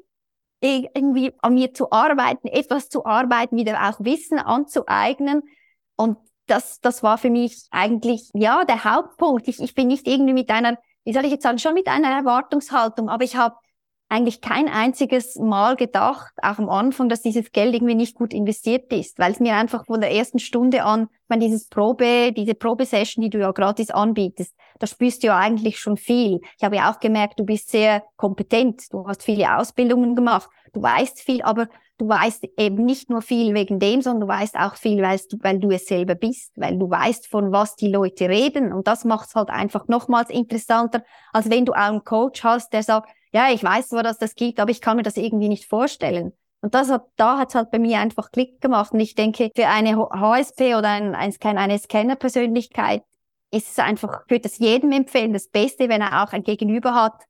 irgendwie 0.61 1.33
an 1.41 1.55
mir 1.55 1.73
zu 1.73 1.91
arbeiten, 1.91 2.47
etwas 2.49 2.91
zu 2.91 3.07
arbeiten, 3.07 3.57
wieder 3.57 3.89
auch 3.89 4.01
Wissen 4.01 4.39
anzueignen. 4.39 5.41
Und 5.97 6.19
das, 6.47 6.83
das 6.83 7.03
war 7.03 7.17
für 7.17 7.31
mich 7.31 7.69
eigentlich, 7.71 8.29
ja, 8.35 8.67
der 8.67 8.85
Hauptpunkt. 8.85 9.49
Ich, 9.49 9.63
ich 9.63 9.75
bin 9.75 9.87
nicht 9.87 10.07
irgendwie 10.07 10.35
mit 10.35 10.51
einer 10.51 10.77
wie 11.05 11.13
soll 11.13 11.25
ich 11.25 11.31
jetzt 11.31 11.43
sagen, 11.43 11.59
schon 11.59 11.75
mit 11.75 11.87
einer 11.87 12.11
Erwartungshaltung, 12.11 13.09
aber 13.09 13.25
ich 13.25 13.37
habe 13.37 13.57
eigentlich 14.09 14.41
kein 14.41 14.69
einziges 14.69 15.37
Mal 15.37 15.77
gedacht, 15.77 16.33
auch 16.43 16.59
am 16.59 16.69
Anfang, 16.69 17.09
dass 17.09 17.23
dieses 17.23 17.53
Geld 17.53 17.75
irgendwie 17.75 17.95
nicht 17.95 18.15
gut 18.15 18.33
investiert 18.33 18.93
ist, 18.93 19.19
weil 19.19 19.33
es 19.33 19.41
mir 19.41 19.55
einfach 19.55 19.87
von 19.87 20.01
der 20.01 20.13
ersten 20.13 20.39
Stunde 20.39 20.85
an, 20.85 21.09
ich 21.11 21.29
meine, 21.29 21.45
dieses 21.45 21.69
Probe, 21.69 22.33
diese 22.33 22.55
Probesession, 22.55 23.23
die 23.23 23.31
du 23.31 23.39
ja 23.39 23.51
gratis 23.51 23.91
anbietest, 23.91 24.55
da 24.79 24.87
spürst 24.87 25.23
du 25.23 25.29
ja 25.29 25.39
eigentlich 25.39 25.79
schon 25.79 25.97
viel. 25.97 26.41
Ich 26.59 26.65
habe 26.65 26.77
ja 26.77 26.93
auch 26.93 27.01
gemerkt, 27.01 27.41
du 27.41 27.45
bist 27.45 27.71
sehr 27.71 28.05
kompetent, 28.17 28.93
du 28.93 29.07
hast 29.07 29.23
viele 29.23 29.57
Ausbildungen 29.57 30.15
gemacht, 30.15 30.49
du 30.73 30.83
weißt 30.83 31.21
viel, 31.21 31.43
aber 31.43 31.69
du 31.99 32.09
weißt 32.09 32.45
eben 32.59 32.85
nicht 32.85 33.11
nur 33.11 33.23
viel 33.23 33.55
wegen 33.55 33.79
dem, 33.79 34.03
sondern 34.03 34.23
du 34.23 34.29
weißt 34.29 34.57
auch 34.57 34.75
viel, 34.75 35.01
weil 35.03 35.19
du, 35.31 35.39
weil 35.41 35.59
du 35.59 35.71
es 35.71 35.87
selber 35.87 36.15
bist, 36.15 36.53
weil 36.57 36.79
du 36.79 36.91
weißt, 36.91 37.29
von 37.29 37.53
was 37.53 37.77
die 37.77 37.89
Leute 37.89 38.29
reden. 38.29 38.73
Und 38.73 38.89
das 38.89 39.05
macht 39.05 39.29
es 39.29 39.35
halt 39.35 39.51
einfach 39.51 39.87
nochmals 39.89 40.31
interessanter, 40.31 41.05
als 41.33 41.51
wenn 41.51 41.65
du 41.65 41.73
auch 41.73 41.79
einen 41.79 42.05
Coach 42.05 42.43
hast, 42.43 42.73
der 42.73 42.83
sagt, 42.83 43.09
ja, 43.33 43.51
ich 43.51 43.63
weiß 43.63 43.89
zwar, 43.89 44.03
dass 44.03 44.19
das 44.19 44.35
gibt, 44.35 44.61
aber 44.61 44.71
ich 44.71 44.81
kann 44.81 44.97
mir 44.97 45.03
das 45.03 45.17
irgendwie 45.17 45.49
nicht 45.49 45.67
vorstellen. 45.67 46.33
Und 46.61 46.75
das 46.75 46.91
hat, 46.91 47.05
da 47.17 47.39
hat 47.39 47.51
es 47.51 47.55
halt 47.55 47.71
bei 47.71 47.79
mir 47.79 47.99
einfach 47.99 48.31
Klick 48.31 48.61
gemacht. 48.61 48.93
Und 48.93 49.01
ich 49.01 49.15
denke, 49.15 49.51
für 49.55 49.69
eine 49.69 49.97
HSP 49.97 50.77
oder 50.77 50.89
ein, 50.89 51.15
ein, 51.15 51.35
eine 51.43 51.79
Scanner-Persönlichkeit 51.79 53.03
ist 53.51 53.71
es 53.71 53.79
einfach, 53.79 54.23
ich 54.25 54.31
würde 54.31 54.49
es 54.49 54.59
jedem 54.59 54.91
empfehlen, 54.93 55.33
das 55.33 55.49
Beste, 55.49 55.89
wenn 55.89 56.01
er 56.01 56.25
auch 56.25 56.33
ein 56.33 56.43
Gegenüber 56.43 56.95
hat, 56.95 57.23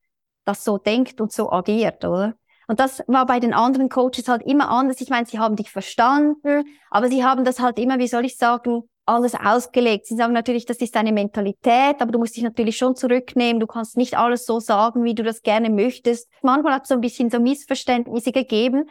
das 0.45 0.65
so 0.65 0.79
denkt 0.79 1.21
und 1.21 1.33
so 1.33 1.51
agiert, 1.51 2.05
oder? 2.05 2.35
Und 2.67 2.81
das 2.81 3.03
war 3.07 3.27
bei 3.27 3.41
den 3.41 3.53
anderen 3.53 3.89
Coaches 3.89 4.29
halt 4.29 4.43
immer 4.43 4.71
anders. 4.71 5.01
Ich 5.01 5.11
meine, 5.11 5.27
sie 5.27 5.39
haben 5.39 5.57
dich 5.57 5.71
verstanden, 5.71 6.65
aber 6.91 7.09
sie 7.09 7.25
haben 7.25 7.45
das 7.45 7.61
halt 7.61 7.79
immer, 7.79 7.99
wie 7.99 8.09
soll 8.09 8.25
ich 8.25 8.37
sagen, 8.37 8.89
alles 9.07 9.35
ausgelegt. 9.35 10.07
Sie 10.07 10.17
sagen 10.17 10.33
natürlich, 10.33 10.65
das 10.65 10.79
ist 10.79 10.95
deine 10.95 11.13
Mentalität, 11.13 12.01
aber 12.01 12.13
du 12.13 12.19
musst 12.19 12.37
dich 12.37 12.43
natürlich 12.43 12.77
schon 12.77 12.97
zurücknehmen. 12.97 13.61
Du 13.61 13.67
kannst 13.67 13.97
nicht 13.97 14.17
alles 14.17 14.47
so 14.47 14.61
sagen, 14.61 15.05
wie 15.05 15.15
du 15.15 15.23
das 15.23 15.43
gerne 15.43 15.69
möchtest. 15.71 16.29
Manchmal 16.43 16.75
hat 16.75 16.83
es 16.83 16.89
so 16.89 16.95
ein 16.95 17.01
bisschen 17.01 17.31
so 17.31 17.39
Missverständnisse 17.39 18.33
gegeben. 18.33 18.89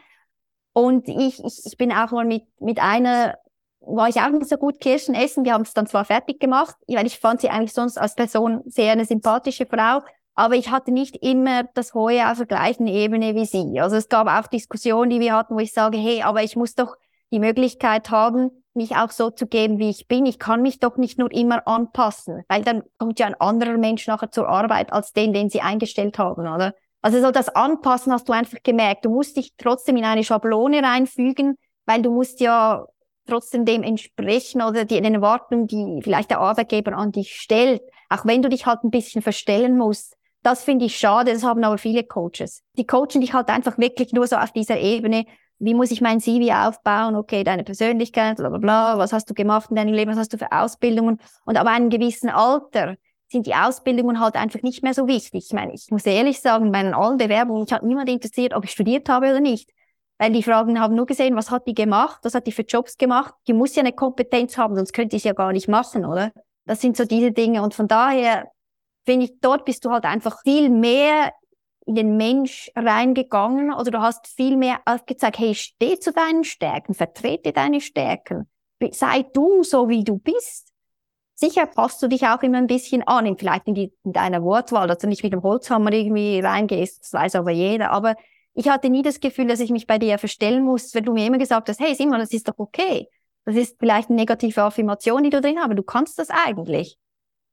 Und 0.74 1.08
ich, 1.08 1.44
ich, 1.44 1.77
bin 1.77 1.92
auch 1.92 2.12
mal 2.12 2.25
mit, 2.25 2.44
mit 2.60 2.80
einer, 2.80 3.38
war 3.80 4.10
ich 4.10 4.18
auch 4.18 4.30
nicht 4.30 4.50
so 4.50 4.58
gut 4.58 4.80
Kirschen 4.80 5.15
essen. 5.15 5.46
Wir 5.46 5.53
haben 5.53 5.63
es 5.63 5.74
dann 5.74 5.88
zwar 5.88 6.06
fertig 6.06 6.39
gemacht, 6.39 6.75
weil 6.88 7.06
ich 7.06 7.20
fand 7.20 7.42
sie 7.42 7.50
eigentlich 7.50 7.74
sonst 7.74 7.98
als 7.98 8.15
Person 8.15 8.62
sehr 8.65 8.92
eine 8.92 9.06
sympathische 9.06 9.65
Frau. 9.65 10.01
Aber 10.36 10.56
ich 10.56 10.72
hatte 10.72 10.92
nicht 10.92 11.18
immer 11.18 11.63
das 11.75 11.94
Hohe 11.94 12.30
auf 12.30 12.38
der 12.38 12.48
gleichen 12.48 12.88
Ebene 12.88 13.36
wie 13.36 13.46
sie. 13.46 13.80
Also 13.80 13.96
es 13.96 14.10
gab 14.10 14.28
auch 14.28 14.48
Diskussionen, 14.48 15.10
die 15.12 15.20
wir 15.20 15.36
hatten, 15.36 15.56
wo 15.56 15.60
ich 15.60 15.74
sage, 15.74 15.98
hey, 15.98 16.24
aber 16.24 16.44
ich 16.44 16.56
muss 16.56 16.74
doch 16.75 16.96
die 17.32 17.40
Möglichkeit 17.40 18.10
haben, 18.10 18.50
mich 18.74 18.96
auch 18.96 19.12
so 19.12 19.30
zu 19.30 19.46
geben, 19.46 19.78
wie 19.78 19.90
ich 19.90 20.08
bin. 20.08 20.25
Ich 20.25 20.40
kann 20.40 20.62
mich 20.62 20.80
doch 20.80 20.98
nicht 20.98 21.20
nur 21.20 21.32
immer 21.32 21.68
anpassen, 21.68 22.44
weil 22.48 22.63
dann 22.63 22.84
kommt 22.98 23.20
ja 23.20 23.28
ein 23.28 23.40
anderer 23.40 23.78
Mensch 23.78 24.08
nachher 24.08 24.32
zur 24.32 24.48
Arbeit 24.50 24.92
als 24.92 25.13
den, 25.13 25.34
den 25.34 25.50
sie 25.50 25.62
eingestellt 25.62 26.18
haben, 26.18 26.42
oder? 26.42 26.74
Also 27.02 27.22
so 27.22 27.32
das 27.32 27.50
Anpassen 27.50 28.13
hast 28.13 28.30
du 28.30 28.34
einfach 28.34 28.60
gemerkt. 28.63 29.06
Du 29.06 29.10
musst 29.10 29.36
dich 29.36 29.54
trotzdem 29.58 29.98
in 29.98 30.06
eine 30.06 30.24
Schablone 30.24 30.82
reinfügen, 30.82 31.58
weil 31.86 32.02
du 32.02 32.12
musst 32.12 32.40
ja 32.40 32.86
trotzdem 33.28 33.66
dem 33.66 33.84
entsprechen 33.84 34.62
oder 34.62 34.86
die, 34.86 35.02
den 35.02 35.16
Erwartungen, 35.16 35.68
die 35.68 36.00
vielleicht 36.02 36.32
der 36.32 36.40
Arbeitgeber 36.40 36.94
an 36.94 37.12
dich 37.12 37.36
stellt. 37.36 37.82
Auch 38.10 38.25
wenn 38.25 38.42
du 38.42 38.50
dich 38.50 38.66
halt 38.66 38.84
ein 38.84 38.90
bisschen 38.90 39.22
verstellen 39.22 39.78
musst, 39.78 40.16
das 40.44 40.64
finde 40.64 40.86
ich 40.86 40.98
schade, 40.98 41.34
das 41.34 41.44
haben 41.44 41.64
aber 41.64 41.78
viele 41.78 42.04
Coaches. 42.04 42.62
Die 42.78 42.86
coachen 42.86 43.22
dich 43.22 43.34
halt 43.34 43.50
einfach 43.50 43.78
wirklich 43.78 44.14
nur 44.14 44.28
so 44.28 44.36
auf 44.36 44.52
dieser 44.52 44.78
Ebene, 44.80 45.26
wie 45.60 45.74
muss 45.74 45.92
ich 45.92 46.02
mein 46.02 46.20
CV 46.20 46.54
aufbauen, 46.54 47.16
okay, 47.16 47.44
deine 47.44 47.64
Persönlichkeit, 47.64 48.38
bla 48.38 48.50
bla 48.50 48.58
bla, 48.58 48.98
was 48.98 49.14
hast 49.14 49.30
du 49.30 49.34
gemacht 49.34 49.70
in 49.70 49.78
deinem 49.78 49.94
Leben, 49.94 50.12
was 50.12 50.18
hast 50.18 50.34
du 50.34 50.38
für 50.38 50.52
Ausbildungen 50.52 51.20
und 51.46 51.58
ab 51.58 51.68
einem 51.68 51.90
gewissen 51.90 52.30
Alter 52.30 52.96
sind 53.34 53.48
die 53.48 53.56
Ausbildungen 53.56 54.20
halt 54.20 54.36
einfach 54.36 54.62
nicht 54.62 54.84
mehr 54.84 54.94
so 54.94 55.08
wichtig. 55.08 55.46
Ich 55.48 55.54
meine, 55.54 55.74
ich 55.74 55.88
muss 55.90 56.06
ehrlich 56.06 56.40
sagen, 56.40 56.72
bei 56.72 56.94
allen 56.94 57.18
Bewerbungen, 57.18 57.66
ich 57.66 57.74
hat 57.74 57.84
niemand 57.84 58.10
interessiert, 58.10 58.54
ob 58.54 58.64
ich 58.66 58.72
studiert 58.72 59.10
habe 59.10 59.30
oder 59.30 59.40
nicht. 59.40 59.70
Weil 60.20 60.32
die 60.32 60.44
Fragen 60.44 60.80
haben 60.80 60.96
nur 60.96 61.08
gesehen, 61.08 61.36
was 61.36 61.50
hat 61.50 61.66
die 61.66 61.74
gemacht, 61.74 62.20
was 62.24 62.36
hat 62.36 62.46
die 62.46 62.52
für 62.52 62.62
Jobs 62.62 62.98
gemacht. 62.98 63.34
Die 63.48 63.54
muss 63.54 63.76
ja 63.76 63.82
eine 63.82 63.94
Kompetenz 63.94 64.58
haben, 64.58 64.76
sonst 64.76 64.94
könnte 64.94 65.16
ich 65.16 65.22
es 65.22 65.24
ja 65.26 65.34
gar 65.34 65.52
nicht 65.52 65.68
machen, 65.68 66.06
oder? 66.06 66.32
Das 66.66 66.80
sind 66.80 66.96
so 66.96 67.06
diese 67.06 67.32
Dinge. 67.32 67.64
Und 67.64 67.74
von 67.74 67.88
daher 67.88 68.48
finde 69.06 69.26
ich, 69.26 69.40
dort 69.42 69.66
bist 69.66 69.86
du 69.86 69.92
halt 69.92 70.06
einfach 70.06 70.42
viel 70.44 70.70
mehr 70.70 71.32
in 71.86 71.96
den 71.96 72.18
Mensch 72.18 72.72
reingegangen 72.76 73.74
oder 73.74 73.92
du 73.92 74.02
hast 74.02 74.28
viel 74.28 74.56
mehr 74.56 74.80
aufgezeigt, 74.86 75.40
hey, 75.40 75.54
steh 75.54 76.00
zu 76.00 76.14
deinen 76.14 76.44
Stärken, 76.44 76.94
vertrete 76.94 77.52
deine 77.52 77.82
Stärken, 77.82 78.50
sei 78.92 79.24
du 79.34 79.64
so, 79.64 79.90
wie 79.90 80.04
du 80.04 80.18
bist. 80.18 80.70
Sicher 81.36 81.66
passt 81.66 82.02
du 82.02 82.08
dich 82.08 82.28
auch 82.28 82.42
immer 82.44 82.60
ein 82.60 82.68
bisschen 82.68 83.02
an, 83.04 83.38
vielleicht 83.38 83.68
in, 83.68 83.74
die, 83.74 83.92
in 84.04 84.14
deiner 84.14 84.44
Wortwahl, 84.44 84.88
dass 84.88 85.00
du 85.00 85.08
nicht 85.08 85.24
mit 85.24 85.34
dem 85.34 85.44
Holzhammer 85.44 85.92
irgendwie 85.92 86.40
reingehst, 86.40 87.02
das 87.02 87.14
weiß 87.14 87.36
aber 87.36 87.52
jeder, 87.52 87.92
aber 87.92 88.16
ich 88.54 88.70
hatte 88.70 88.90
nie 88.90 89.02
das 89.02 89.20
Gefühl, 89.20 89.48
dass 89.48 89.60
ich 89.60 89.72
mich 89.72 89.88
bei 89.88 89.98
dir 89.98 90.18
verstellen 90.20 90.64
muss, 90.64 90.94
wenn 90.94 91.04
du 91.04 91.14
mir 91.14 91.26
immer 91.26 91.40
gesagt 91.40 91.70
hast, 91.70 91.80
hey 91.80 91.96
Simon, 91.96 92.20
das 92.20 92.32
ist 92.32 92.48
doch 92.48 92.58
okay. 92.58 93.08
Das 93.46 93.56
ist 93.56 93.78
vielleicht 93.80 94.10
eine 94.10 94.18
negative 94.18 94.62
Affirmation, 94.62 95.24
die 95.24 95.32
du 95.32 95.42
drin 95.42 95.58
hast, 95.58 95.66
aber 95.66 95.76
du 95.76 95.84
kannst 95.84 96.20
das 96.20 96.30
eigentlich. 96.30 96.98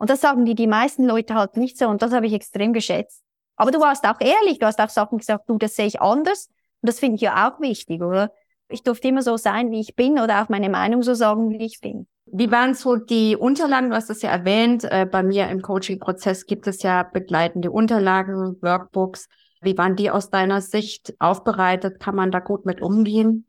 Und 0.01 0.09
das 0.09 0.23
sagen 0.23 0.47
die, 0.47 0.55
die 0.55 0.67
meisten 0.67 1.05
Leute 1.05 1.35
halt 1.35 1.59
nicht 1.59 1.77
so. 1.77 1.87
Und 1.87 2.01
das 2.01 2.13
habe 2.13 2.27
ich 2.27 2.33
extrem 2.33 2.73
geschätzt. 2.73 3.23
Aber 3.57 3.71
du 3.71 3.81
warst 3.81 4.07
auch 4.07 4.19
ehrlich. 4.19 4.59
Du 4.59 4.65
hast 4.65 4.81
auch 4.81 4.89
Sachen 4.89 5.19
gesagt, 5.19 5.45
du, 5.47 5.59
das 5.59 5.77
sehe 5.77 5.87
ich 5.87 6.01
anders. 6.01 6.49
Und 6.81 6.89
das 6.89 6.99
finde 6.99 7.17
ich 7.17 7.21
ja 7.21 7.51
auch 7.51 7.61
wichtig, 7.61 8.01
oder? 8.01 8.33
Ich 8.71 8.83
durfte 8.83 9.09
immer 9.09 9.21
so 9.21 9.37
sein, 9.37 9.71
wie 9.71 9.81
ich 9.81 9.97
bin 9.97 10.19
oder 10.19 10.43
auch 10.43 10.49
meine 10.49 10.71
Meinung 10.71 11.03
so 11.03 11.13
sagen, 11.13 11.51
wie 11.51 11.67
ich 11.67 11.81
bin. 11.83 12.07
Wie 12.25 12.51
waren 12.51 12.73
so 12.73 12.97
die 12.97 13.37
Unterlagen? 13.37 13.91
Du 13.91 13.95
hast 13.97 14.09
es 14.09 14.23
ja 14.23 14.31
erwähnt. 14.31 14.85
Äh, 14.85 15.05
bei 15.05 15.23
mir 15.23 15.49
im 15.49 15.61
Coaching-Prozess 15.61 16.47
gibt 16.47 16.67
es 16.67 16.83
ja 16.83 17.03
begleitende 17.03 17.71
Unterlagen, 17.71 18.57
Workbooks. 18.63 19.29
Wie 19.61 19.77
waren 19.77 19.97
die 19.97 20.11
aus 20.11 20.31
deiner 20.31 20.63
Sicht 20.63 21.13
aufbereitet? 21.19 22.01
Kann 22.01 22.17
man 22.17 22.31
da 22.31 22.39
gut 22.39 22.65
mit 22.65 22.81
umgehen? 22.81 23.45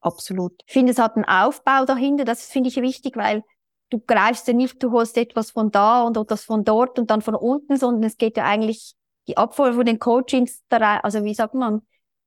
Absolut. 0.00 0.54
Ich 0.66 0.72
finde, 0.72 0.92
es 0.92 0.98
hat 0.98 1.16
einen 1.16 1.26
Aufbau 1.26 1.84
dahinter. 1.84 2.24
Das 2.24 2.46
finde 2.46 2.70
ich 2.70 2.76
wichtig, 2.76 3.14
weil 3.18 3.44
du 3.92 4.00
greifst 4.00 4.48
ja 4.48 4.54
nicht, 4.54 4.82
du 4.82 4.90
holst 4.92 5.16
etwas 5.18 5.50
von 5.50 5.70
da 5.70 6.02
und 6.02 6.16
etwas 6.16 6.44
von 6.44 6.64
dort 6.64 6.98
und 6.98 7.10
dann 7.10 7.20
von 7.20 7.34
unten, 7.34 7.76
sondern 7.76 8.04
es 8.04 8.16
geht 8.16 8.36
ja 8.36 8.44
eigentlich 8.44 8.94
die 9.28 9.36
Abfolge 9.36 9.76
von 9.76 9.86
den 9.86 9.98
Coachings, 9.98 10.62
also 10.70 11.24
wie 11.24 11.34
sagt 11.34 11.54
man, 11.54 11.82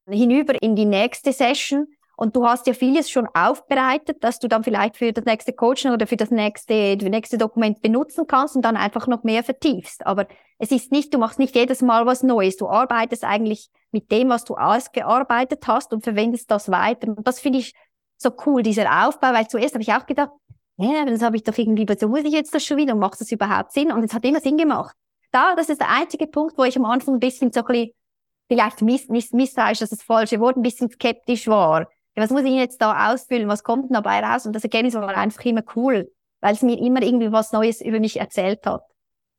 hinüber 0.07 0.61
in 0.61 0.75
die 0.75 0.85
nächste 0.85 1.33
Session. 1.33 1.87
Und 2.17 2.33
du 2.37 2.47
hast 2.47 2.65
ja 2.65 2.73
vieles 2.73 3.09
schon 3.09 3.27
aufbereitet, 3.33 4.23
dass 4.23 4.39
du 4.39 4.47
dann 4.47 4.63
vielleicht 4.63 4.95
für 4.95 5.11
das 5.11 5.25
nächste 5.25 5.51
Coaching 5.51 5.91
oder 5.91 6.07
für 6.07 6.15
das 6.15 6.31
nächste, 6.31 6.95
das 6.95 7.09
nächste 7.09 7.37
Dokument 7.37 7.81
benutzen 7.81 8.25
kannst 8.25 8.55
und 8.55 8.61
dann 8.61 8.77
einfach 8.77 9.07
noch 9.07 9.23
mehr 9.23 9.43
vertiefst. 9.43 10.05
Aber 10.05 10.25
es 10.57 10.71
ist 10.71 10.93
nicht, 10.93 11.13
du 11.13 11.17
machst 11.17 11.39
nicht 11.39 11.55
jedes 11.55 11.81
Mal 11.81 12.05
was 12.05 12.23
Neues. 12.23 12.55
Du 12.55 12.69
arbeitest 12.69 13.25
eigentlich 13.25 13.69
mit 13.91 14.11
dem, 14.13 14.29
was 14.29 14.45
du 14.45 14.55
ausgearbeitet 14.55 15.67
hast 15.67 15.91
und 15.91 16.05
verwendest 16.05 16.49
das 16.49 16.71
weiter. 16.71 17.09
Und 17.09 17.27
das 17.27 17.41
finde 17.41 17.59
ich 17.59 17.73
so 18.17 18.31
cool, 18.45 18.63
dieser 18.63 19.07
Aufbau, 19.07 19.33
weil 19.33 19.49
zuerst 19.49 19.73
habe 19.73 19.83
ich 19.83 19.91
auch 19.91 20.05
gedacht, 20.05 20.31
ja, 20.77 21.05
das 21.05 21.21
habe 21.21 21.37
ich 21.37 21.43
doch 21.43 21.57
irgendwie, 21.57 21.85
so 21.97 22.07
muss 22.09 22.23
ich 22.23 22.33
jetzt 22.33 22.53
das 22.53 22.65
schon 22.65 22.77
wieder, 22.77 22.95
macht 22.95 23.21
das 23.21 23.31
überhaupt 23.31 23.71
Sinn? 23.71 23.91
Und 23.91 24.03
es 24.03 24.13
hat 24.13 24.25
immer 24.25 24.41
Sinn 24.41 24.57
gemacht. 24.57 24.95
Da, 25.31 25.55
das 25.55 25.69
ist 25.69 25.81
der 25.81 25.89
einzige 25.89 26.27
Punkt, 26.27 26.57
wo 26.57 26.63
ich 26.63 26.77
am 26.77 26.85
Anfang 26.85 27.15
ein 27.15 27.19
bisschen 27.19 27.51
so 27.51 27.61
ein 27.61 27.65
bisschen, 27.65 27.91
vielleicht 28.47 28.81
miss, 28.81 29.07
miss, 29.07 29.31
misstrauisch, 29.31 29.79
das 29.79 29.91
ist 29.91 29.99
das 29.99 30.05
falsche 30.05 30.39
Wort, 30.39 30.57
ein 30.57 30.61
bisschen 30.61 30.89
skeptisch 30.89 31.47
war. 31.47 31.87
Was 32.15 32.29
muss 32.29 32.43
ich 32.43 32.53
jetzt 32.53 32.81
da 32.81 33.11
ausfüllen? 33.11 33.47
Was 33.47 33.63
kommt 33.63 33.85
denn 33.85 33.93
dabei 33.93 34.21
raus? 34.21 34.45
Und 34.45 34.53
das 34.53 34.63
Ergebnis 34.63 34.93
war 34.93 35.07
einfach 35.09 35.43
immer 35.43 35.63
cool, 35.75 36.11
weil 36.39 36.53
es 36.53 36.61
mir 36.61 36.77
immer 36.77 37.01
irgendwie 37.01 37.31
was 37.31 37.51
Neues 37.51 37.81
über 37.81 37.99
mich 37.99 38.19
erzählt 38.19 38.65
hat. 38.65 38.83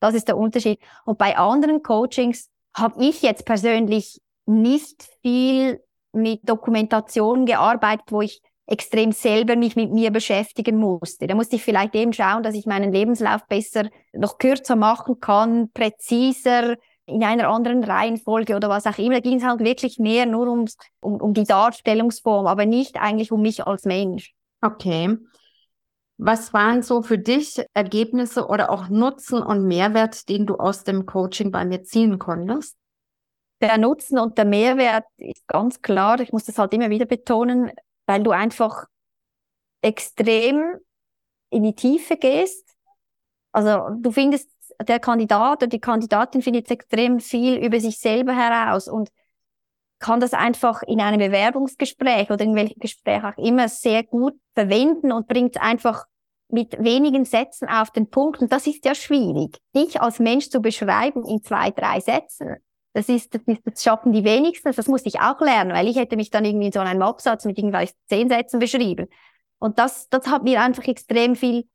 Das 0.00 0.14
ist 0.14 0.28
der 0.28 0.36
Unterschied. 0.36 0.78
Und 1.04 1.16
bei 1.16 1.36
anderen 1.38 1.82
Coachings 1.82 2.50
habe 2.74 3.02
ich 3.02 3.22
jetzt 3.22 3.46
persönlich 3.46 4.20
nicht 4.44 5.08
viel 5.22 5.82
mit 6.12 6.48
Dokumentation 6.48 7.46
gearbeitet, 7.46 8.06
wo 8.10 8.20
ich 8.20 8.42
extrem 8.66 9.12
selber 9.12 9.56
mich 9.56 9.76
mit 9.76 9.92
mir 9.92 10.11
beschäftigen 10.11 10.76
musste. 10.76 11.26
Da 11.26 11.35
musste 11.35 11.56
ich 11.56 11.62
vielleicht 11.62 11.94
eben 11.94 12.12
schauen, 12.12 12.42
dass 12.42 12.54
ich 12.54 12.66
meinen 12.66 12.92
Lebenslauf 12.92 13.46
besser, 13.46 13.88
noch 14.12 14.38
kürzer 14.38 14.76
machen 14.76 15.20
kann, 15.20 15.70
präziser, 15.73 16.76
in 17.06 17.23
einer 17.23 17.49
anderen 17.49 17.85
Reihenfolge 17.85 18.56
oder 18.56 18.68
was 18.68 18.87
auch 18.87 18.99
immer. 18.99 19.14
Da 19.14 19.20
ging 19.20 19.38
es 19.38 19.44
halt 19.44 19.61
wirklich 19.61 19.99
mehr 19.99 20.26
nur 20.26 20.49
ums, 20.49 20.76
um, 21.00 21.20
um 21.20 21.35
die 21.35 21.44
Darstellungsform, 21.44 22.46
aber 22.46 22.66
nicht 22.66 22.96
eigentlich 22.96 23.30
um 23.32 23.42
mich 23.42 23.66
als 23.66 23.85
Mensch. 23.85 24.35
Okay. 24.61 25.16
Was 26.18 26.52
waren 26.52 26.82
so 26.82 27.02
für 27.02 27.18
dich 27.18 27.62
Ergebnisse 27.75 28.46
oder 28.46 28.70
auch 28.70 28.88
Nutzen 28.88 29.42
und 29.42 29.66
Mehrwert, 29.66 30.28
den 30.28 30.46
du 30.46 30.56
aus 30.56 30.82
dem 30.82 31.06
Coaching 31.06 31.50
bei 31.50 31.64
mir 31.64 31.85
ziehen 31.85 32.18
konntest? 32.18 32.76
Der 33.61 33.78
Nutzen 33.78 34.18
und 34.18 34.37
der 34.37 34.44
Mehrwert 34.44 35.04
ist 35.18 35.46
ganz 35.46 35.80
klar. 35.82 36.20
Ich 36.20 36.32
muss 36.32 36.44
das 36.44 36.58
halt 36.58 36.75
immer 36.75 36.90
wieder 36.90 37.06
betonen, 37.06 37.70
weil 38.06 38.22
du 38.22 38.30
einfach 38.30 38.86
extrem 39.82 40.78
in 41.50 41.62
die 41.62 41.75
Tiefe 41.75 42.16
gehst. 42.16 42.75
Also 43.52 43.88
du 44.00 44.10
findest, 44.10 44.50
der 44.86 45.00
Kandidat 45.00 45.62
oder 45.62 45.66
die 45.66 45.80
Kandidatin 45.80 46.42
findet 46.42 46.70
extrem 46.70 47.20
viel 47.20 47.56
über 47.56 47.80
sich 47.80 47.98
selber 47.98 48.34
heraus 48.34 48.88
und 48.88 49.10
kann 49.98 50.20
das 50.20 50.34
einfach 50.34 50.82
in 50.82 51.00
einem 51.00 51.18
Bewerbungsgespräch 51.18 52.30
oder 52.30 52.44
in 52.44 52.54
welchem 52.54 52.78
Gespräch 52.78 53.25
auch 53.25 53.38
immer 53.38 53.68
sehr 53.68 54.02
gut 54.02 54.34
verwenden 54.54 55.12
und 55.12 55.26
bringt 55.26 55.56
es 55.56 55.62
einfach 55.62 56.04
mit 56.48 56.72
wenigen 56.82 57.25
Sätzen 57.25 57.68
auf 57.68 57.90
den 57.90 58.10
Punkt. 58.10 58.40
Und 58.42 58.52
das 58.52 58.66
ist 58.66 58.84
ja 58.84 58.94
schwierig, 58.94 59.58
dich 59.75 60.00
als 60.00 60.18
Mensch 60.18 60.50
zu 60.50 60.60
beschreiben 60.60 61.25
in 61.25 61.42
zwei, 61.42 61.70
drei 61.70 62.00
Sätzen. 62.00 62.56
Das 62.96 63.10
ist, 63.10 63.34
das, 63.34 63.42
ist, 63.44 63.60
das 63.62 63.82
schaffen 63.82 64.14
die 64.14 64.24
wenigsten. 64.24 64.72
Das 64.72 64.88
musste 64.88 65.10
ich 65.10 65.20
auch 65.20 65.38
lernen, 65.42 65.74
weil 65.74 65.86
ich 65.86 65.96
hätte 65.96 66.16
mich 66.16 66.30
dann 66.30 66.46
irgendwie 66.46 66.68
in 66.68 66.72
so 66.72 66.80
einem 66.80 67.02
Absatz 67.02 67.44
mit 67.44 67.58
irgendwie 67.58 67.90
zehn 68.08 68.30
Sätzen 68.30 68.58
beschrieben. 68.58 69.08
Und 69.58 69.78
das, 69.78 70.08
das 70.08 70.28
hat 70.28 70.44
mir 70.44 70.62
einfach 70.62 70.84
extrem 70.88 71.36
viel 71.36 71.68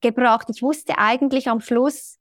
gebracht. 0.00 0.48
Ich 0.50 0.60
wusste 0.60 0.98
eigentlich 0.98 1.48
am 1.48 1.60
Schluss 1.60 2.18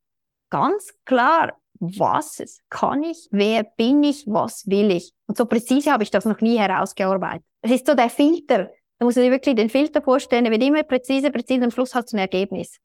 ganz 0.51 0.93
klar, 1.03 1.57
was 1.79 2.61
kann 2.69 3.01
ich, 3.01 3.27
wer 3.31 3.63
bin 3.63 4.03
ich, 4.03 4.27
was 4.27 4.67
will 4.67 4.91
ich. 4.91 5.13
Und 5.25 5.35
so 5.35 5.47
präzise 5.47 5.91
habe 5.91 6.03
ich 6.03 6.11
das 6.11 6.25
noch 6.25 6.39
nie 6.39 6.59
herausgearbeitet. 6.59 7.43
Es 7.63 7.71
ist 7.71 7.87
so 7.87 7.95
der 7.95 8.11
Filter. 8.11 8.69
Da 8.99 9.05
muss 9.05 9.15
du 9.15 9.21
dir 9.21 9.31
wirklich 9.31 9.55
den 9.55 9.71
Filter 9.71 10.03
vorstellen, 10.03 10.51
wird 10.51 10.61
immer 10.61 10.83
präzise, 10.83 11.31
präzise, 11.31 11.63
am 11.63 11.71
Schluss 11.71 11.95
hast 11.95 12.13
du 12.13 12.17
ein 12.17 12.19
Ergebnis. 12.19 12.77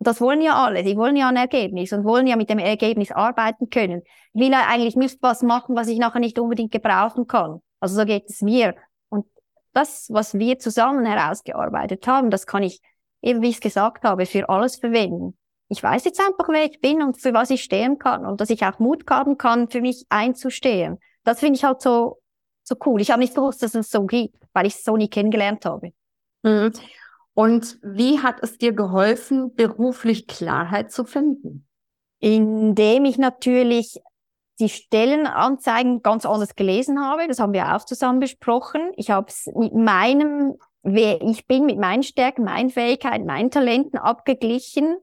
Das 0.00 0.20
wollen 0.20 0.40
ja 0.40 0.54
alle. 0.54 0.84
Die 0.84 0.96
wollen 0.96 1.16
ja 1.16 1.28
ein 1.28 1.36
Ergebnis 1.36 1.92
und 1.92 2.04
wollen 2.04 2.26
ja 2.26 2.36
mit 2.36 2.50
dem 2.50 2.58
Ergebnis 2.58 3.10
arbeiten 3.10 3.68
können. 3.68 4.02
Ich 4.32 4.40
will 4.40 4.52
ja 4.52 4.66
eigentlich 4.68 4.96
nicht 4.96 5.18
was 5.22 5.42
machen, 5.42 5.74
was 5.74 5.88
ich 5.88 5.98
nachher 5.98 6.20
nicht 6.20 6.38
unbedingt 6.38 6.70
gebrauchen 6.70 7.26
kann. 7.26 7.60
Also 7.80 7.96
so 7.96 8.04
geht 8.04 8.28
es 8.28 8.40
mir. 8.40 8.76
Und 9.08 9.26
das, 9.72 10.08
was 10.10 10.34
wir 10.34 10.58
zusammen 10.58 11.04
herausgearbeitet 11.04 12.06
haben, 12.06 12.30
das 12.30 12.46
kann 12.46 12.62
ich, 12.62 12.80
eben 13.22 13.42
wie 13.42 13.48
ich 13.48 13.56
es 13.56 13.60
gesagt 13.60 14.04
habe, 14.04 14.26
für 14.26 14.48
alles 14.48 14.76
verwenden. 14.76 15.36
Ich 15.68 15.82
weiß 15.82 16.04
jetzt 16.04 16.20
einfach, 16.20 16.48
wer 16.48 16.64
ich 16.64 16.80
bin 16.80 17.02
und 17.02 17.20
für 17.20 17.34
was 17.34 17.50
ich 17.50 17.62
stehen 17.62 17.98
kann 17.98 18.24
und 18.24 18.40
dass 18.40 18.50
ich 18.50 18.64
auch 18.64 18.78
Mut 18.78 19.04
haben 19.10 19.36
kann, 19.36 19.68
für 19.68 19.80
mich 19.80 20.06
einzustehen. 20.08 20.98
Das 21.24 21.40
finde 21.40 21.56
ich 21.56 21.64
halt 21.64 21.82
so, 21.82 22.20
so 22.62 22.76
cool. 22.86 23.00
Ich 23.00 23.10
habe 23.10 23.20
nicht 23.20 23.34
gewusst, 23.34 23.62
dass 23.62 23.74
es 23.74 23.90
so 23.90 24.06
gibt, 24.06 24.36
weil 24.54 24.66
ich 24.66 24.76
es 24.76 24.84
so 24.84 24.96
nie 24.96 25.08
kennengelernt 25.08 25.64
habe. 25.66 25.92
Mhm. 26.42 26.72
Und 27.38 27.78
wie 27.82 28.18
hat 28.18 28.42
es 28.42 28.58
dir 28.58 28.72
geholfen, 28.72 29.54
beruflich 29.54 30.26
Klarheit 30.26 30.90
zu 30.90 31.04
finden? 31.04 31.68
Indem 32.18 33.04
ich 33.04 33.16
natürlich 33.16 34.00
die 34.58 34.68
Stellenanzeigen 34.68 36.02
ganz 36.02 36.26
anders 36.26 36.56
gelesen 36.56 37.00
habe. 37.00 37.28
Das 37.28 37.38
haben 37.38 37.52
wir 37.52 37.76
auch 37.76 37.84
zusammen 37.84 38.18
besprochen. 38.18 38.90
Ich 38.96 39.12
habe 39.12 39.28
es 39.28 39.46
mit 39.54 39.72
meinem, 39.72 40.56
wer 40.82 41.22
ich 41.22 41.46
bin, 41.46 41.64
mit 41.66 41.78
meinen 41.78 42.02
Stärken, 42.02 42.42
meinen 42.42 42.70
Fähigkeiten, 42.70 43.24
meinen 43.24 43.52
Talenten 43.52 44.00
abgeglichen 44.00 44.96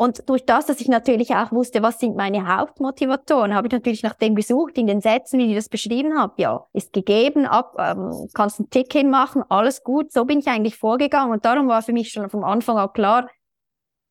und 0.00 0.28
durch 0.28 0.46
das, 0.46 0.66
dass 0.66 0.80
ich 0.80 0.86
natürlich 0.86 1.34
auch 1.34 1.50
wusste, 1.50 1.82
was 1.82 1.98
sind 1.98 2.14
meine 2.14 2.46
Hauptmotivatoren, 2.46 3.52
habe 3.52 3.66
ich 3.66 3.72
natürlich 3.72 4.04
nach 4.04 4.14
dem 4.14 4.36
gesucht, 4.36 4.78
in 4.78 4.86
den 4.86 5.00
Sätzen, 5.00 5.40
wie 5.40 5.50
ich 5.50 5.56
das 5.56 5.68
beschrieben 5.68 6.16
habe. 6.16 6.34
Ja, 6.36 6.66
ist 6.72 6.92
gegeben, 6.92 7.46
ab, 7.46 7.74
ähm, 7.80 8.28
kannst 8.32 8.60
einen 8.60 8.70
Tick 8.70 8.92
hinmachen, 8.92 9.42
alles 9.48 9.82
gut. 9.82 10.12
So 10.12 10.24
bin 10.24 10.38
ich 10.38 10.46
eigentlich 10.46 10.76
vorgegangen. 10.76 11.32
Und 11.32 11.44
darum 11.44 11.66
war 11.66 11.82
für 11.82 11.92
mich 11.92 12.12
schon 12.12 12.30
vom 12.30 12.44
Anfang 12.44 12.78
auch 12.78 12.92
klar, 12.92 13.28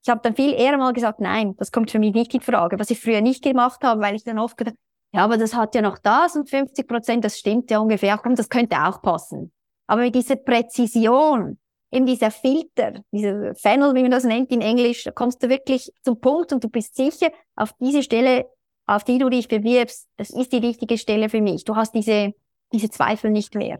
ich 0.04 0.10
habe 0.10 0.20
dann 0.22 0.36
viel 0.36 0.54
eher 0.54 0.78
mal 0.78 0.92
gesagt, 0.92 1.22
nein, 1.22 1.56
das 1.58 1.72
kommt 1.72 1.90
für 1.90 2.00
mich 2.00 2.14
nicht 2.14 2.34
in 2.34 2.42
Frage, 2.42 2.78
was 2.80 2.90
ich 2.90 3.00
früher 3.00 3.22
nicht 3.22 3.42
gemacht 3.42 3.82
habe, 3.84 4.02
weil 4.02 4.16
ich 4.16 4.26
dann 4.26 4.40
oft 4.40 4.58
gedacht, 4.58 4.76
ja, 5.14 5.24
aber 5.24 5.38
das 5.38 5.56
hat 5.56 5.74
ja 5.74 5.82
noch 5.82 5.98
das 6.00 6.36
und 6.36 6.50
50 6.50 6.86
Prozent, 6.86 7.24
das 7.24 7.40
stimmt 7.40 7.72
ja 7.72 7.80
ungefähr, 7.80 8.18
komm, 8.18 8.36
das 8.36 8.50
könnte 8.50 8.76
auch 8.76 9.02
passen. 9.02 9.54
Aber 9.86 10.02
mit 10.02 10.16
dieser 10.16 10.36
Präzision, 10.36 11.60
eben 11.92 12.06
dieser 12.06 12.32
Filter, 12.32 13.02
dieser 13.12 13.56
Funnel, 13.56 13.96
wie 13.96 14.02
man 14.02 14.12
das 14.12 14.24
nennt 14.24 14.52
in 14.52 14.62
Englisch, 14.62 15.04
da 15.04 15.12
kommst 15.12 15.42
du 15.42 15.50
wirklich 15.50 15.92
zum 16.04 16.20
Punkt 16.20 16.54
und 16.54 16.64
du 16.64 16.70
bist 16.70 16.96
sicher, 16.96 17.32
auf 17.56 17.74
diese 17.80 18.04
Stelle, 18.04 18.46
auf 18.86 19.04
die 19.04 19.18
du 19.18 19.30
dich 19.30 19.48
bewirbst, 19.48 20.08
das 20.18 20.30
ist 20.30 20.52
die 20.52 20.58
richtige 20.58 20.98
Stelle 20.98 21.30
für 21.30 21.42
mich. 21.42 21.64
Du 21.64 21.76
hast 21.76 21.94
diese, 21.94 22.34
diese 22.72 22.90
Zweifel 22.90 23.32
nicht 23.32 23.56
mehr. 23.56 23.80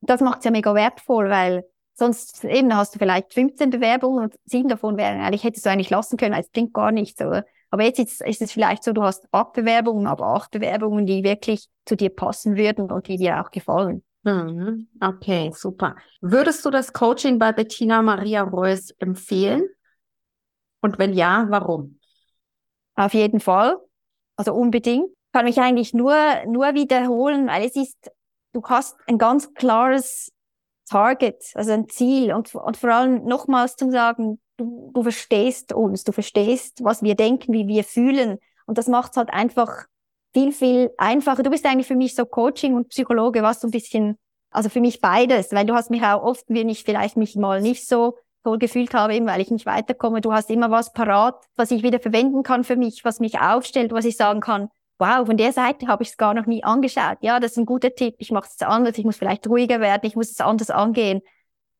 Das 0.00 0.20
macht's 0.20 0.44
ja 0.44 0.50
mega 0.50 0.74
wertvoll, 0.74 1.28
weil 1.28 1.64
sonst 1.94 2.44
eben 2.44 2.74
hast 2.74 2.94
du 2.94 2.98
vielleicht 2.98 3.34
15 3.34 3.70
Bewerbungen 3.70 4.24
und 4.24 4.34
sieben 4.44 4.68
davon 4.68 4.96
wären 4.96 5.20
eigentlich, 5.20 5.44
hättest 5.44 5.66
du 5.66 5.70
eigentlich 5.70 5.90
lassen 5.90 6.16
können, 6.16 6.34
es 6.34 6.48
bringt 6.48 6.72
gar 6.72 6.92
nichts, 6.92 7.20
oder? 7.20 7.44
Aber 7.70 7.84
jetzt 7.84 8.00
ist, 8.00 8.20
ist 8.22 8.42
es 8.42 8.52
vielleicht 8.52 8.82
so, 8.82 8.92
du 8.92 9.02
hast 9.02 9.26
acht 9.30 9.52
Bewerbungen, 9.52 10.06
aber 10.06 10.26
acht 10.26 10.50
Bewerbungen, 10.50 11.06
die 11.06 11.22
wirklich 11.22 11.68
zu 11.84 11.96
dir 11.96 12.10
passen 12.10 12.56
würden 12.56 12.90
und 12.90 13.06
die 13.06 13.16
dir 13.16 13.40
auch 13.40 13.50
gefallen. 13.50 14.02
Mhm. 14.22 14.88
Okay, 15.00 15.50
super. 15.54 15.96
Würdest 16.20 16.64
du 16.64 16.70
das 16.70 16.92
Coaching 16.92 17.38
bei 17.38 17.52
Bettina 17.52 18.02
Maria 18.02 18.42
Reuss 18.42 18.90
empfehlen? 18.98 19.68
Und 20.80 20.98
wenn 20.98 21.12
ja, 21.12 21.46
warum? 21.48 21.98
Auf 22.96 23.14
jeden 23.14 23.40
Fall. 23.40 23.76
Also 24.36 24.52
unbedingt. 24.54 25.08
Kann 25.32 25.44
mich 25.44 25.60
eigentlich 25.60 25.94
nur, 25.94 26.14
nur 26.46 26.74
wiederholen, 26.74 27.46
weil 27.46 27.64
es 27.64 27.76
ist, 27.76 28.10
du 28.52 28.62
hast 28.64 28.96
ein 29.06 29.16
ganz 29.16 29.54
klares 29.54 30.32
Target, 30.88 31.52
also 31.54 31.72
ein 31.72 31.88
Ziel 31.88 32.32
und, 32.32 32.52
und 32.54 32.76
vor 32.76 32.90
allem 32.90 33.24
nochmals 33.24 33.76
zu 33.76 33.90
sagen, 33.92 34.40
du, 34.56 34.90
du 34.92 35.02
verstehst 35.04 35.72
uns, 35.72 36.02
du 36.02 36.10
verstehst, 36.10 36.82
was 36.82 37.02
wir 37.02 37.14
denken, 37.14 37.52
wie 37.52 37.68
wir 37.68 37.84
fühlen 37.84 38.38
und 38.66 38.76
das 38.76 38.88
macht 38.88 39.12
es 39.12 39.16
halt 39.18 39.30
einfach 39.30 39.84
viel, 40.32 40.52
viel 40.52 40.90
einfacher. 40.98 41.42
Du 41.42 41.50
bist 41.50 41.66
eigentlich 41.66 41.86
für 41.86 41.96
mich 41.96 42.14
so 42.14 42.24
Coaching 42.24 42.74
und 42.74 42.88
Psychologe, 42.88 43.42
was 43.42 43.60
so 43.60 43.68
ein 43.68 43.72
bisschen, 43.72 44.18
also 44.50 44.68
für 44.68 44.80
mich 44.80 45.00
beides, 45.00 45.52
weil 45.52 45.66
du 45.66 45.74
hast 45.74 45.90
mich 45.90 46.02
auch 46.02 46.22
oft, 46.22 46.44
wenn 46.48 46.68
ich 46.68 46.84
vielleicht 46.84 47.16
mich 47.16 47.36
mal 47.36 47.60
nicht 47.60 47.86
so 47.86 48.16
toll 48.42 48.58
gefühlt 48.58 48.94
habe, 48.94 49.14
eben 49.14 49.26
weil 49.26 49.40
ich 49.40 49.50
nicht 49.50 49.66
weiterkomme, 49.66 50.20
du 50.20 50.32
hast 50.32 50.50
immer 50.50 50.70
was 50.70 50.92
parat, 50.92 51.44
was 51.56 51.70
ich 51.70 51.82
wieder 51.82 52.00
verwenden 52.00 52.42
kann 52.42 52.64
für 52.64 52.76
mich, 52.76 53.04
was 53.04 53.20
mich 53.20 53.40
aufstellt, 53.40 53.92
was 53.92 54.04
ich 54.04 54.16
sagen 54.16 54.40
kann, 54.40 54.68
wow, 54.98 55.26
von 55.26 55.36
der 55.36 55.52
Seite 55.52 55.88
habe 55.88 56.02
ich 56.02 56.10
es 56.10 56.16
gar 56.16 56.34
noch 56.34 56.46
nie 56.46 56.62
angeschaut. 56.62 57.18
Ja, 57.22 57.40
das 57.40 57.52
ist 57.52 57.58
ein 57.58 57.66
guter 57.66 57.94
Tipp, 57.94 58.16
ich 58.18 58.30
mache 58.30 58.48
es 58.48 58.62
anders, 58.62 58.98
ich 58.98 59.04
muss 59.04 59.16
vielleicht 59.16 59.46
ruhiger 59.48 59.80
werden, 59.80 60.06
ich 60.06 60.14
muss 60.14 60.30
es 60.30 60.40
anders 60.40 60.70
angehen. 60.70 61.22